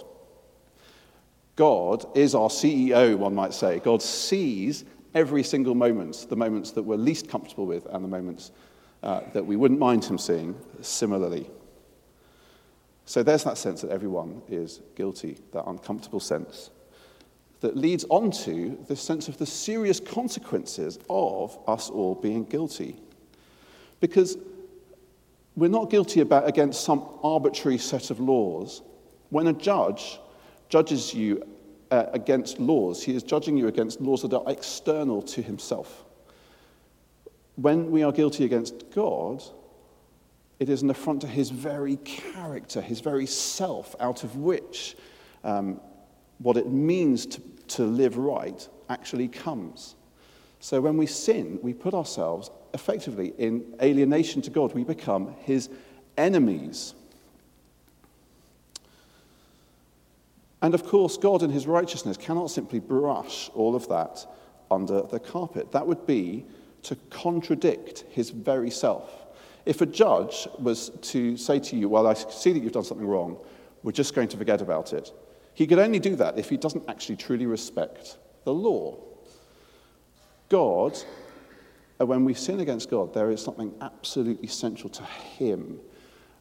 God 1.57 2.07
is 2.17 2.35
our 2.35 2.49
CEO, 2.49 3.17
one 3.17 3.35
might 3.35 3.53
say. 3.53 3.79
God 3.81 4.03
sees 4.03 4.85
every 5.15 5.43
single 5.43 5.75
moment, 5.75 6.27
the 6.29 6.37
moments 6.37 6.71
that 6.73 6.83
we're 6.83 6.97
least 6.97 7.29
comfortable 7.29 7.67
with 7.67 7.87
and 7.87 8.03
the 8.03 8.09
moments 8.09 8.53
uh, 9.03 9.21
that 9.33 9.45
we 9.45 9.57
wouldn't 9.57 9.81
mind 9.81 10.05
Him 10.05 10.19
seeing 10.19 10.57
similarly. 10.81 11.51
So 13.05 13.23
there's 13.23 13.45
that 13.45 13.59
sense 13.59 13.83
that 13.83 13.91
everyone 13.91 14.43
is 14.49 14.81
guilty, 14.95 15.39
that 15.53 15.65
uncomfortable 15.67 16.21
sense 16.21 16.71
that 17.63 17.77
leads 17.77 18.05
on 18.11 18.31
to 18.31 18.77
this 18.89 19.01
sense 19.01 19.29
of 19.29 19.39
the 19.39 19.47
serious 19.47 20.01
consequences 20.01 20.99
of 21.09 21.57
us 21.69 21.91
all 21.91 22.15
being 22.15 22.45
guilty. 22.45 22.97
Because 24.01 24.37
we're 25.55 25.69
not 25.69 25.89
guilty 25.89 26.21
about 26.21 26.49
against 26.49 26.83
some 26.83 27.07
arbitrary 27.23 27.79
set 27.79 28.11
of 28.11 28.19
laws. 28.19 28.83
When 29.31 29.47
a 29.47 29.53
judge 29.53 30.19
judges 30.73 31.13
you 31.13 31.43
uh, 31.91 32.07
against 32.13 32.59
laws, 32.59 33.03
he 33.03 33.15
is 33.15 33.23
judging 33.23 33.57
you 33.57 33.69
against 33.69 34.01
laws 34.01 34.23
that 34.23 34.35
are 34.35 34.51
external 34.51 35.21
to 35.21 35.43
himself. 35.43 36.05
When 37.57 37.91
we 37.91 38.03
are 38.03 38.13
guilty 38.13 38.45
against 38.45 38.91
God, 38.91 39.43
it 40.59 40.69
is 40.69 40.81
an 40.83 40.91
affront 40.91 41.21
to 41.21 41.27
his 41.27 41.51
very 41.51 41.97
character, 41.97 42.81
his 42.81 43.01
very 43.01 43.27
self, 43.27 43.95
out 44.01 44.25
of 44.25 44.37
which 44.37 44.97
um, 45.45 45.81
what 46.39 46.57
it 46.57 46.69
means 46.69 47.27
to 47.27 47.43
to 47.69 47.85
live 47.85 48.17
right 48.17 48.69
actually 48.89 49.29
comes. 49.29 49.97
So 50.61 50.81
when 50.81 50.97
we 50.97 51.07
sin, 51.07 51.59
we 51.63 51.73
put 51.73 51.95
ourselves 51.95 52.51
effectively 52.75 53.33
in 53.39 53.75
alienation 53.83 54.43
to 54.43 54.51
God. 54.51 54.75
We 54.75 54.85
become 54.85 55.35
his 55.41 55.69
enemies. 56.17 56.95
And 60.63 60.75
of 60.75 60.87
course, 60.87 61.17
God 61.17 61.43
in 61.43 61.51
his 61.51 61.67
righteousness 61.67 62.17
cannot 62.17 62.51
simply 62.51 62.79
brush 62.79 63.51
all 63.55 63.75
of 63.75 63.89
that 63.89 64.25
under 64.71 65.03
the 65.03 65.19
carpet. 65.19 65.73
That 65.73 65.87
would 65.87 66.07
be 66.07 66.47
to 66.85 66.97
contradict 67.11 68.05
his 68.09 68.31
very 68.31 68.71
self. 68.71 69.11
If 69.67 69.81
a 69.81 69.87
judge 69.87 70.49
was 70.59 70.91
to 71.03 71.37
say 71.37 71.59
to 71.61 71.77
you, 71.77 71.89
Well, 71.89 72.07
I 72.07 72.15
see 72.15 72.53
that 72.53 72.63
you've 72.63 72.73
done 72.73 72.85
something 72.85 73.07
wrong, 73.07 73.39
we're 73.83 73.93
just 73.93 74.15
going 74.15 74.29
to 74.29 74.37
forget 74.37 74.63
about 74.63 74.93
it, 74.93 75.13
he 75.55 75.67
could 75.67 75.79
only 75.79 75.99
do 75.99 76.17
that 76.17 76.39
if 76.39 76.49
he 76.49 76.57
doesn't 76.57 76.89
actually 76.89 77.17
truly 77.17 77.47
respect 77.47 78.17
the 78.45 78.55
law. 78.55 78.97
God, 80.49 80.99
uh, 82.01 82.07
when 82.07 82.25
we 82.25 82.35
sin 82.35 82.61
against 82.61 82.91
God, 82.91 83.13
there 83.15 83.31
is 83.31 83.43
something 83.43 83.75
absolutely 83.81 84.49
central 84.49 84.91
to 84.91 85.03
him. 85.03 85.81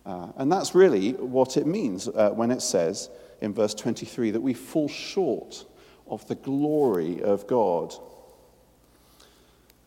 Uh, 0.05 0.27
and 0.37 0.51
that's 0.51 0.73
really 0.73 1.13
what 1.13 1.57
it 1.57 1.67
means 1.67 2.07
uh, 2.07 2.31
when 2.31 2.51
it 2.51 2.61
says 2.61 3.09
in 3.41 3.53
verse 3.53 3.73
23 3.73 4.31
that 4.31 4.41
we 4.41 4.53
fall 4.53 4.87
short 4.87 5.65
of 6.07 6.25
the 6.27 6.35
glory 6.35 7.21
of 7.21 7.47
God. 7.47 7.93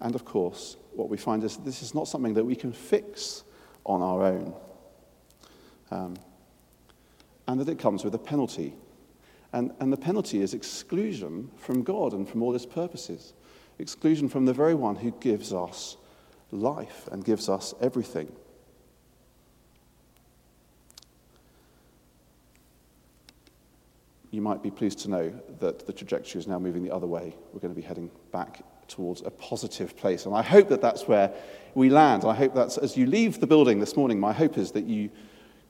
And 0.01 0.15
of 0.15 0.25
course, 0.25 0.77
what 0.93 1.09
we 1.09 1.17
find 1.17 1.43
is 1.45 1.57
this 1.59 1.83
is 1.83 1.95
not 1.95 2.09
something 2.09 2.35
that 2.35 2.45
we 2.45 2.57
can 2.57 2.73
fix 2.73 3.45
on 3.87 4.03
our 4.03 4.23
own. 4.25 4.55
Um, 5.91 6.17
and 7.47 7.61
that 7.61 7.69
it 7.69 7.79
comes 7.79 8.05
with 8.05 8.15
a 8.15 8.19
penalty. 8.19 8.75
And, 9.53 9.73
and 9.79 9.93
the 9.93 9.97
penalty 9.97 10.41
is 10.41 10.55
exclusion 10.55 11.51
from 11.57 11.83
God 11.83 12.13
and 12.13 12.29
from 12.29 12.43
all 12.43 12.53
his 12.53 12.67
purposes, 12.67 13.35
exclusion 13.79 14.29
from 14.29 14.47
the 14.47 14.53
very 14.53 14.75
one 14.75 14.97
who 14.97 15.13
gives 15.21 15.53
us 15.53 15.97
life 16.51 17.09
and 17.13 17.25
gives 17.25 17.49
us 17.49 17.75
everything. 17.81 18.33
You 24.35 24.43
might 24.43 24.63
be 24.63 24.71
pleased 24.71 24.99
to 25.01 25.11
know 25.11 25.33
that 25.61 25.87
the 25.87 25.93
trajectory 25.93 26.41
is 26.41 26.49
now 26.49 26.59
moving 26.59 26.83
the 26.83 26.93
other 26.93 27.07
way. 27.07 27.35
We're 27.53 27.61
going 27.61 27.75
to 27.75 27.81
be 27.81 27.87
heading 27.87 28.11
back 28.33 28.63
towards 28.89 29.23
a 29.23 29.31
positive 29.31 29.97
place. 29.97 30.27
And 30.27 30.35
I 30.35 30.43
hope 30.43 30.69
that 30.69 30.81
that's 30.81 31.07
where 31.07 31.33
we 31.75 31.89
land. 31.89 32.25
I 32.25 32.35
hope 32.35 32.55
that 32.55 32.77
as 32.79 32.97
you 32.97 33.07
leave 33.07 33.39
the 33.39 33.47
building 33.47 33.79
this 33.79 33.97
morning, 33.97 34.19
my 34.19 34.33
hope 34.33 34.59
is 34.59 34.73
that 34.73 34.85
you 34.85 35.11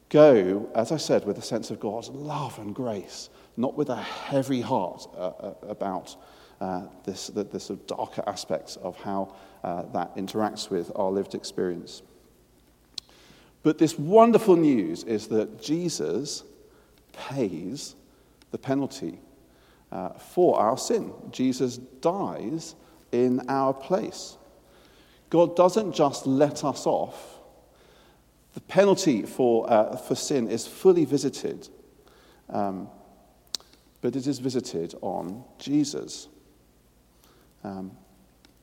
go, 0.08 0.70
as 0.74 0.92
I 0.92 0.96
said, 0.96 1.26
with 1.26 1.36
a 1.38 1.42
sense 1.42 1.70
of 1.70 1.78
God's 1.78 2.08
love 2.08 2.58
and 2.58 2.74
grace 2.74 3.28
not 3.56 3.76
with 3.76 3.88
a 3.88 3.96
heavy 3.96 4.60
heart 4.60 5.06
uh, 5.14 5.18
uh, 5.18 5.54
about 5.68 6.16
uh, 6.60 6.82
this, 7.04 7.28
the, 7.28 7.44
the, 7.44 7.60
sort 7.60 7.80
of 7.80 7.86
darker 7.86 8.24
aspects 8.26 8.76
of 8.76 8.96
how 8.96 9.34
uh, 9.62 9.82
that 9.92 10.16
interacts 10.16 10.70
with 10.70 10.90
our 10.96 11.10
lived 11.10 11.34
experience. 11.34 12.02
But 13.62 13.78
this 13.78 13.98
wonderful 13.98 14.56
news 14.56 15.04
is 15.04 15.28
that 15.28 15.62
Jesus 15.62 16.44
pays 17.12 17.94
the 18.54 18.58
penalty 18.58 19.18
uh, 19.90 20.10
for 20.10 20.60
our 20.60 20.78
sin. 20.78 21.12
Jesus 21.32 21.76
dies 21.76 22.76
in 23.10 23.40
our 23.48 23.74
place. 23.74 24.36
God 25.28 25.56
doesn't 25.56 25.92
just 25.92 26.24
let 26.24 26.62
us 26.62 26.86
off. 26.86 27.40
The 28.52 28.60
penalty 28.60 29.22
for, 29.22 29.68
uh, 29.68 29.96
for 29.96 30.14
sin 30.14 30.46
is 30.46 30.68
fully 30.68 31.04
visited. 31.04 31.68
Um, 32.48 32.86
but 34.00 34.14
it 34.14 34.28
is 34.28 34.38
visited 34.38 34.94
on 35.00 35.42
Jesus. 35.58 36.28
Um, 37.64 37.90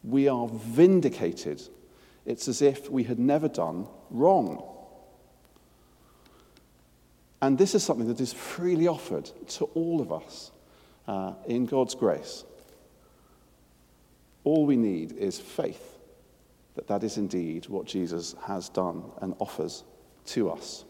we 0.05 0.29
are 0.29 0.47
vindicated. 0.47 1.61
It's 2.25 2.47
as 2.47 2.61
if 2.61 2.89
we 2.89 3.03
had 3.03 3.19
never 3.19 3.49
done 3.49 3.89
wrong. 4.09 4.63
And 7.41 7.57
this 7.57 7.73
is 7.73 7.83
something 7.83 8.07
that 8.07 8.21
is 8.21 8.33
freely 8.33 8.87
offered 8.87 9.25
to 9.49 9.65
all 9.73 10.01
of 10.01 10.11
us 10.11 10.51
uh, 11.07 11.33
in 11.47 11.65
God's 11.65 11.95
grace. 11.95 12.43
All 14.43 14.65
we 14.65 14.75
need 14.75 15.13
is 15.13 15.39
faith 15.39 15.97
that 16.75 16.87
that 16.87 17.03
is 17.03 17.17
indeed 17.17 17.67
what 17.67 17.85
Jesus 17.85 18.35
has 18.45 18.69
done 18.69 19.03
and 19.21 19.35
offers 19.39 19.83
to 20.25 20.49
us. 20.49 20.85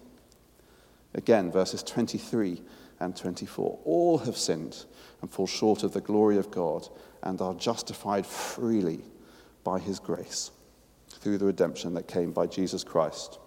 Again, 1.13 1.51
verses 1.51 1.83
23 1.83 2.61
and 2.99 3.15
24. 3.15 3.79
All 3.83 4.19
have 4.19 4.37
sinned 4.37 4.85
and 5.21 5.31
fall 5.31 5.47
short 5.47 5.83
of 5.83 5.93
the 5.93 6.01
glory 6.01 6.37
of 6.37 6.51
God 6.51 6.87
and 7.23 7.41
are 7.41 7.53
justified 7.55 8.25
freely 8.25 9.01
by 9.63 9.79
his 9.79 9.99
grace 9.99 10.51
through 11.09 11.37
the 11.37 11.45
redemption 11.45 11.93
that 11.95 12.07
came 12.07 12.31
by 12.31 12.47
Jesus 12.47 12.83
Christ. 12.83 13.39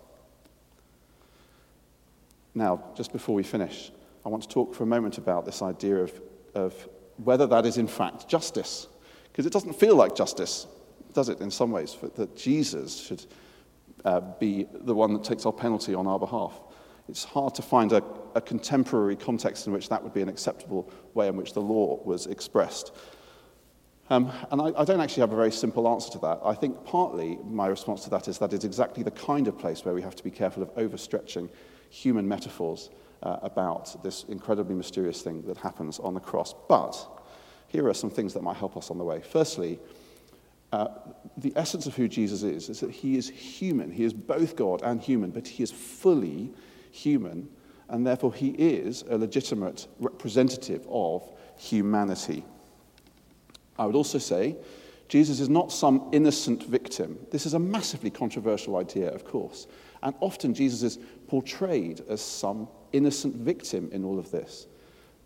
Now, 2.54 2.84
just 2.96 3.12
before 3.12 3.34
we 3.34 3.42
finish, 3.42 3.90
I 4.24 4.28
want 4.28 4.42
to 4.44 4.48
talk 4.48 4.74
for 4.74 4.84
a 4.84 4.86
moment 4.86 5.18
about 5.18 5.44
this 5.44 5.60
idea 5.60 5.96
of, 5.96 6.20
of 6.54 6.88
whether 7.16 7.46
that 7.46 7.66
is 7.66 7.78
in 7.78 7.88
fact 7.88 8.28
justice. 8.28 8.86
Because 9.30 9.46
it 9.46 9.52
doesn't 9.52 9.74
feel 9.74 9.96
like 9.96 10.14
justice, 10.14 10.66
does 11.12 11.28
it, 11.28 11.40
in 11.40 11.50
some 11.50 11.70
ways, 11.72 11.96
that 12.14 12.36
Jesus 12.36 13.00
should 13.00 13.24
uh, 14.04 14.20
be 14.20 14.66
the 14.72 14.94
one 14.94 15.12
that 15.14 15.24
takes 15.24 15.46
our 15.46 15.52
penalty 15.52 15.94
on 15.94 16.06
our 16.06 16.18
behalf. 16.18 16.52
It's 17.08 17.24
hard 17.24 17.54
to 17.56 17.62
find 17.62 17.92
a, 17.92 18.02
a 18.34 18.40
contemporary 18.40 19.16
context 19.16 19.66
in 19.66 19.72
which 19.72 19.88
that 19.88 20.02
would 20.02 20.14
be 20.14 20.22
an 20.22 20.28
acceptable 20.28 20.90
way 21.14 21.28
in 21.28 21.36
which 21.36 21.52
the 21.52 21.60
law 21.60 22.00
was 22.04 22.26
expressed. 22.26 22.92
Um, 24.10 24.30
and 24.50 24.60
I, 24.60 24.66
I, 24.76 24.84
don't 24.84 25.00
actually 25.00 25.22
have 25.22 25.32
a 25.32 25.36
very 25.36 25.50
simple 25.50 25.88
answer 25.88 26.10
to 26.12 26.18
that. 26.18 26.40
I 26.44 26.54
think 26.54 26.84
partly 26.84 27.38
my 27.42 27.66
response 27.66 28.04
to 28.04 28.10
that 28.10 28.28
is 28.28 28.38
that 28.38 28.52
it's 28.52 28.64
exactly 28.64 29.02
the 29.02 29.10
kind 29.10 29.48
of 29.48 29.58
place 29.58 29.84
where 29.84 29.94
we 29.94 30.02
have 30.02 30.14
to 30.16 30.24
be 30.24 30.30
careful 30.30 30.62
of 30.62 30.74
overstretching 30.74 31.48
human 31.90 32.26
metaphors 32.26 32.90
uh, 33.22 33.38
about 33.42 34.02
this 34.02 34.24
incredibly 34.24 34.74
mysterious 34.74 35.22
thing 35.22 35.42
that 35.42 35.56
happens 35.56 35.98
on 35.98 36.14
the 36.14 36.20
cross. 36.20 36.54
But 36.68 36.94
here 37.68 37.88
are 37.88 37.94
some 37.94 38.10
things 38.10 38.34
that 38.34 38.42
might 38.42 38.56
help 38.56 38.76
us 38.76 38.90
on 38.90 38.98
the 38.98 39.04
way. 39.04 39.20
Firstly, 39.20 39.78
uh, 40.72 40.88
the 41.36 41.52
essence 41.56 41.86
of 41.86 41.94
who 41.94 42.08
Jesus 42.08 42.42
is 42.42 42.68
is 42.68 42.80
that 42.80 42.90
he 42.90 43.16
is 43.16 43.28
human. 43.28 43.90
He 43.90 44.04
is 44.04 44.12
both 44.12 44.56
God 44.56 44.82
and 44.82 45.00
human, 45.00 45.30
but 45.30 45.46
he 45.46 45.62
is 45.62 45.70
fully 45.70 46.52
human, 46.90 47.48
and 47.88 48.06
therefore 48.06 48.32
he 48.32 48.50
is 48.50 49.02
a 49.08 49.16
legitimate 49.16 49.86
representative 50.00 50.86
of 50.88 51.28
humanity. 51.56 52.44
I 53.78 53.86
would 53.86 53.94
also 53.94 54.18
say 54.18 54.56
Jesus 55.08 55.40
is 55.40 55.48
not 55.48 55.70
some 55.70 56.08
innocent 56.12 56.64
victim. 56.64 57.18
This 57.30 57.46
is 57.46 57.54
a 57.54 57.58
massively 57.58 58.10
controversial 58.10 58.76
idea, 58.76 59.10
of 59.10 59.24
course. 59.24 59.66
And 60.04 60.14
often 60.20 60.54
Jesus 60.54 60.82
is 60.82 60.98
portrayed 61.26 62.02
as 62.08 62.20
some 62.20 62.68
innocent 62.92 63.34
victim 63.34 63.88
in 63.90 64.04
all 64.04 64.18
of 64.18 64.30
this. 64.30 64.66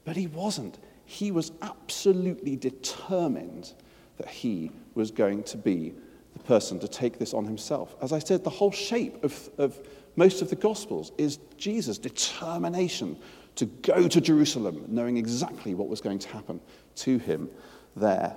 But 0.05 0.17
he 0.17 0.29
wasn't. 0.29 0.79
He 1.05 1.31
was 1.31 1.53
absolutely 1.61 2.57
determined 2.57 3.73
that 4.17 4.29
he 4.29 4.71
was 4.95 5.11
going 5.11 5.43
to 5.45 5.57
be 5.57 5.95
the 6.33 6.39
person 6.41 6.79
to 6.81 6.89
take 6.89 7.19
this 7.19 7.35
on 7.35 7.45
himself. 7.45 7.97
As 8.01 8.13
I 8.13 8.21
said, 8.21 8.45
the 8.45 8.51
whole 8.51 8.73
shape 8.73 9.23
of, 9.25 9.51
of 9.59 9.79
most 10.17 10.43
of 10.43 10.51
the 10.51 10.57
Gospels 10.57 11.13
is 11.19 11.39
Jesus' 11.57 11.99
determination 11.99 13.17
to 13.57 13.67
go 13.67 14.07
to 14.07 14.21
Jerusalem, 14.21 14.85
knowing 14.87 15.17
exactly 15.17 15.75
what 15.75 15.89
was 15.89 16.01
going 16.01 16.21
to 16.21 16.29
happen 16.29 16.61
to 16.97 17.19
him 17.19 17.51
there. 17.97 18.37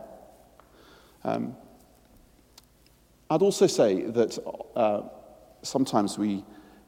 Um, 1.23 1.55
I'd 3.29 3.41
also 3.41 3.67
say 3.67 4.01
that 4.01 4.37
uh, 4.75 5.03
sometimes 5.63 6.17
we 6.17 6.43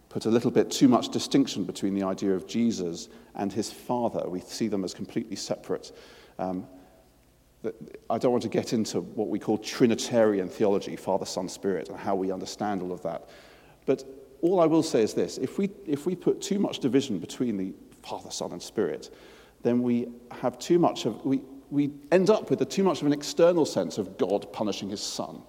put 0.09 0.25
a 0.25 0.29
little 0.29 0.51
bit 0.51 0.69
too 0.69 0.87
much 0.87 1.09
distinction 1.09 1.63
between 1.63 1.95
the 1.95 2.03
idea 2.03 2.33
of 2.33 2.45
Jesus 2.45 3.09
and 3.35 3.51
his 3.51 3.71
Father. 3.71 4.29
We 4.29 4.41
see 4.41 4.67
them 4.67 4.83
as 4.83 4.93
completely 4.93 5.35
separate. 5.35 5.91
Um, 6.37 6.67
I 8.09 8.17
don't 8.17 8.31
want 8.31 8.43
to 8.43 8.49
get 8.49 8.73
into 8.73 9.01
what 9.01 9.29
we 9.29 9.39
call 9.39 9.57
Trinitarian 9.57 10.49
theology, 10.49 10.95
Father, 10.95 11.25
Son, 11.25 11.47
Spirit, 11.47 11.89
and 11.89 11.97
how 11.97 12.15
we 12.15 12.31
understand 12.31 12.81
all 12.81 12.91
of 12.91 13.01
that. 13.03 13.29
But 13.85 14.03
all 14.41 14.59
I 14.59 14.65
will 14.65 14.83
say 14.83 15.01
is 15.01 15.13
this 15.13 15.37
if 15.37 15.57
we, 15.57 15.69
if 15.85 16.05
we 16.05 16.15
put 16.15 16.41
too 16.41 16.59
much 16.59 16.79
division 16.79 17.19
between 17.19 17.57
the 17.57 17.73
Father, 18.03 18.29
Son, 18.31 18.51
and 18.51 18.61
Spirit, 18.61 19.13
then 19.63 19.81
we 19.81 20.09
have 20.31 20.59
too 20.59 20.77
much 20.77 21.05
of, 21.05 21.23
we, 21.25 21.41
we 21.71 21.91
end 22.11 22.29
up 22.29 22.49
with 22.49 22.61
a, 22.61 22.65
too 22.65 22.83
much 22.83 23.01
of 23.01 23.07
an 23.07 23.13
external 23.13 23.65
sense 23.65 23.97
of 23.97 24.17
God 24.17 24.51
punishing 24.51 24.89
his 24.89 25.01
Son. 25.01 25.41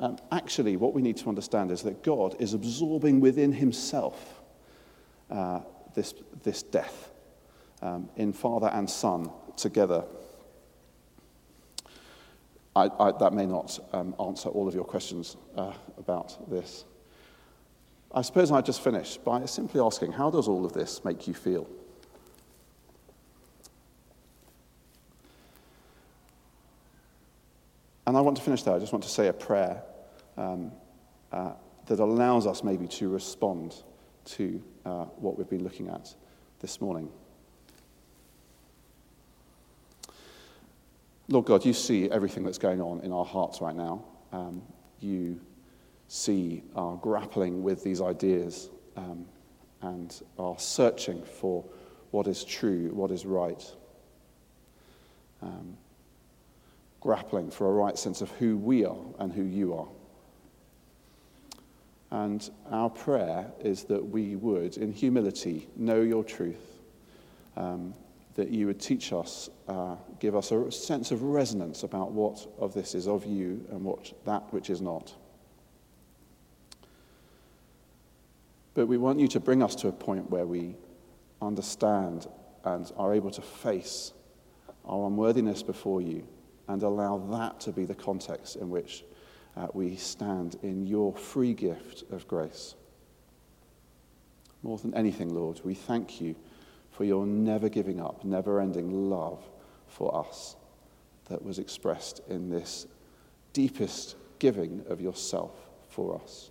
Um, 0.00 0.16
actually, 0.32 0.78
what 0.78 0.94
we 0.94 1.02
need 1.02 1.18
to 1.18 1.28
understand 1.28 1.70
is 1.70 1.82
that 1.82 2.02
God 2.02 2.34
is 2.40 2.54
absorbing 2.54 3.20
within 3.20 3.52
himself 3.52 4.40
uh, 5.30 5.60
this, 5.94 6.14
this 6.42 6.62
death 6.62 7.10
um, 7.82 8.08
in 8.16 8.32
Father 8.32 8.68
and 8.68 8.88
Son 8.88 9.30
together. 9.58 10.04
I, 12.74 12.88
I, 12.98 13.12
that 13.18 13.34
may 13.34 13.44
not 13.44 13.78
um, 13.92 14.14
answer 14.18 14.48
all 14.48 14.66
of 14.66 14.74
your 14.74 14.84
questions 14.84 15.36
uh, 15.54 15.74
about 15.98 16.50
this. 16.50 16.86
I 18.14 18.22
suppose 18.22 18.50
I'd 18.50 18.64
just 18.64 18.82
finish 18.82 19.18
by 19.18 19.44
simply 19.44 19.82
asking 19.82 20.12
how 20.12 20.30
does 20.30 20.48
all 20.48 20.64
of 20.64 20.72
this 20.72 21.04
make 21.04 21.28
you 21.28 21.34
feel? 21.34 21.68
And 28.06 28.16
I 28.16 28.22
want 28.22 28.38
to 28.38 28.42
finish 28.42 28.62
there. 28.62 28.74
I 28.74 28.78
just 28.78 28.92
want 28.92 29.04
to 29.04 29.10
say 29.10 29.28
a 29.28 29.32
prayer 29.32 29.82
um, 30.36 30.72
uh, 31.32 31.52
that 31.86 32.00
allows 32.00 32.46
us 32.46 32.62
maybe 32.62 32.86
to 32.86 33.08
respond 33.08 33.82
to 34.24 34.62
uh, 34.84 35.04
what 35.16 35.36
we've 35.36 35.48
been 35.48 35.64
looking 35.64 35.88
at 35.88 36.14
this 36.60 36.80
morning. 36.80 37.10
Lord 41.28 41.46
God, 41.46 41.64
you 41.64 41.72
see 41.72 42.10
everything 42.10 42.44
that's 42.44 42.58
going 42.58 42.80
on 42.80 43.00
in 43.00 43.12
our 43.12 43.24
hearts 43.24 43.60
right 43.60 43.74
now. 43.74 44.04
Um, 44.32 44.62
you 45.00 45.40
see 46.08 46.62
our 46.74 46.96
grappling 46.96 47.62
with 47.62 47.84
these 47.84 48.00
ideas 48.00 48.68
um, 48.96 49.26
and 49.82 50.20
our 50.38 50.58
searching 50.58 51.22
for 51.22 51.64
what 52.10 52.26
is 52.26 52.44
true, 52.44 52.90
what 52.92 53.12
is 53.12 53.24
right. 53.24 53.64
Um, 55.40 55.76
grappling 57.00 57.50
for 57.50 57.68
a 57.68 57.72
right 57.72 57.96
sense 57.96 58.20
of 58.20 58.30
who 58.32 58.56
we 58.56 58.84
are 58.84 58.98
and 59.20 59.32
who 59.32 59.44
you 59.44 59.74
are. 59.74 59.88
And 62.10 62.48
our 62.70 62.90
prayer 62.90 63.52
is 63.60 63.84
that 63.84 64.04
we 64.04 64.34
would, 64.36 64.76
in 64.76 64.92
humility, 64.92 65.68
know 65.76 66.00
your 66.00 66.24
truth, 66.24 66.80
um, 67.56 67.94
that 68.34 68.48
you 68.48 68.66
would 68.66 68.80
teach 68.80 69.12
us, 69.12 69.48
uh, 69.68 69.96
give 70.18 70.34
us 70.34 70.50
a 70.50 70.72
sense 70.72 71.12
of 71.12 71.22
resonance 71.22 71.82
about 71.82 72.10
what 72.10 72.46
of 72.58 72.74
this 72.74 72.94
is 72.94 73.06
of 73.06 73.24
you 73.26 73.64
and 73.70 73.84
what 73.84 74.12
that 74.24 74.52
which 74.52 74.70
is 74.70 74.80
not. 74.80 75.14
But 78.74 78.86
we 78.86 78.98
want 78.98 79.20
you 79.20 79.28
to 79.28 79.40
bring 79.40 79.62
us 79.62 79.74
to 79.76 79.88
a 79.88 79.92
point 79.92 80.30
where 80.30 80.46
we 80.46 80.76
understand 81.42 82.26
and 82.64 82.90
are 82.96 83.14
able 83.14 83.30
to 83.30 83.42
face 83.42 84.12
our 84.84 85.06
unworthiness 85.06 85.62
before 85.62 86.00
you 86.00 86.26
and 86.68 86.82
allow 86.82 87.18
that 87.18 87.60
to 87.60 87.72
be 87.72 87.84
the 87.84 87.94
context 87.94 88.56
in 88.56 88.70
which 88.70 89.04
uh, 89.56 89.66
we 89.72 89.96
stand 89.96 90.56
in 90.62 90.86
your 90.86 91.14
free 91.14 91.54
gift 91.54 92.04
of 92.10 92.26
grace. 92.28 92.74
More 94.62 94.78
than 94.78 94.94
anything, 94.94 95.34
Lord, 95.34 95.60
we 95.64 95.74
thank 95.74 96.20
you 96.20 96.36
for 96.90 97.04
your 97.04 97.26
never 97.26 97.68
giving 97.68 98.00
up, 98.00 98.24
never 98.24 98.60
ending 98.60 99.10
love 99.10 99.42
for 99.86 100.14
us 100.14 100.56
that 101.28 101.42
was 101.42 101.58
expressed 101.58 102.20
in 102.28 102.50
this 102.50 102.86
deepest 103.52 104.16
giving 104.38 104.84
of 104.88 105.00
yourself 105.00 105.52
for 105.88 106.20
us. 106.20 106.50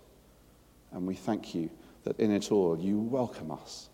And 0.91 1.05
we 1.05 1.15
thank 1.15 1.53
you 1.53 1.69
that 2.03 2.19
in 2.19 2.31
it 2.31 2.51
all 2.51 2.79
you 2.79 2.97
welcome 2.97 3.51
us 3.51 3.89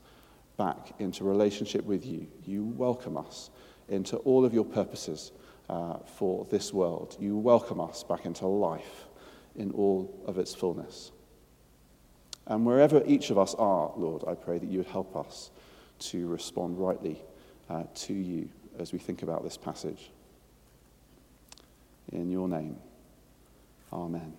back 0.57 0.93
into 0.99 1.23
relationship 1.23 1.83
with 1.83 2.05
you. 2.05 2.27
You 2.45 2.63
welcome 2.63 3.17
us 3.17 3.49
into 3.89 4.17
all 4.17 4.45
of 4.45 4.53
your 4.53 4.65
purposes 4.65 5.31
uh, 5.69 5.97
for 6.05 6.45
this 6.45 6.73
world. 6.73 7.15
You 7.19 7.37
welcome 7.37 7.79
us 7.79 8.03
back 8.03 8.25
into 8.25 8.45
life 8.47 9.05
in 9.55 9.71
all 9.71 10.23
of 10.27 10.37
its 10.37 10.53
fullness. 10.53 11.11
And 12.47 12.65
wherever 12.65 13.01
each 13.05 13.31
of 13.31 13.37
us 13.37 13.55
are, 13.55 13.91
Lord, 13.95 14.23
I 14.27 14.35
pray 14.35 14.59
that 14.59 14.69
you 14.69 14.79
would 14.79 14.87
help 14.87 15.15
us 15.15 15.49
to 15.99 16.27
respond 16.27 16.77
rightly 16.77 17.21
uh, 17.69 17.83
to 17.95 18.13
you 18.13 18.49
as 18.77 18.93
we 18.93 18.99
think 18.99 19.23
about 19.23 19.43
this 19.43 19.57
passage. 19.57 20.11
In 22.11 22.29
your 22.29 22.47
name, 22.47 22.77
amen. 23.91 24.33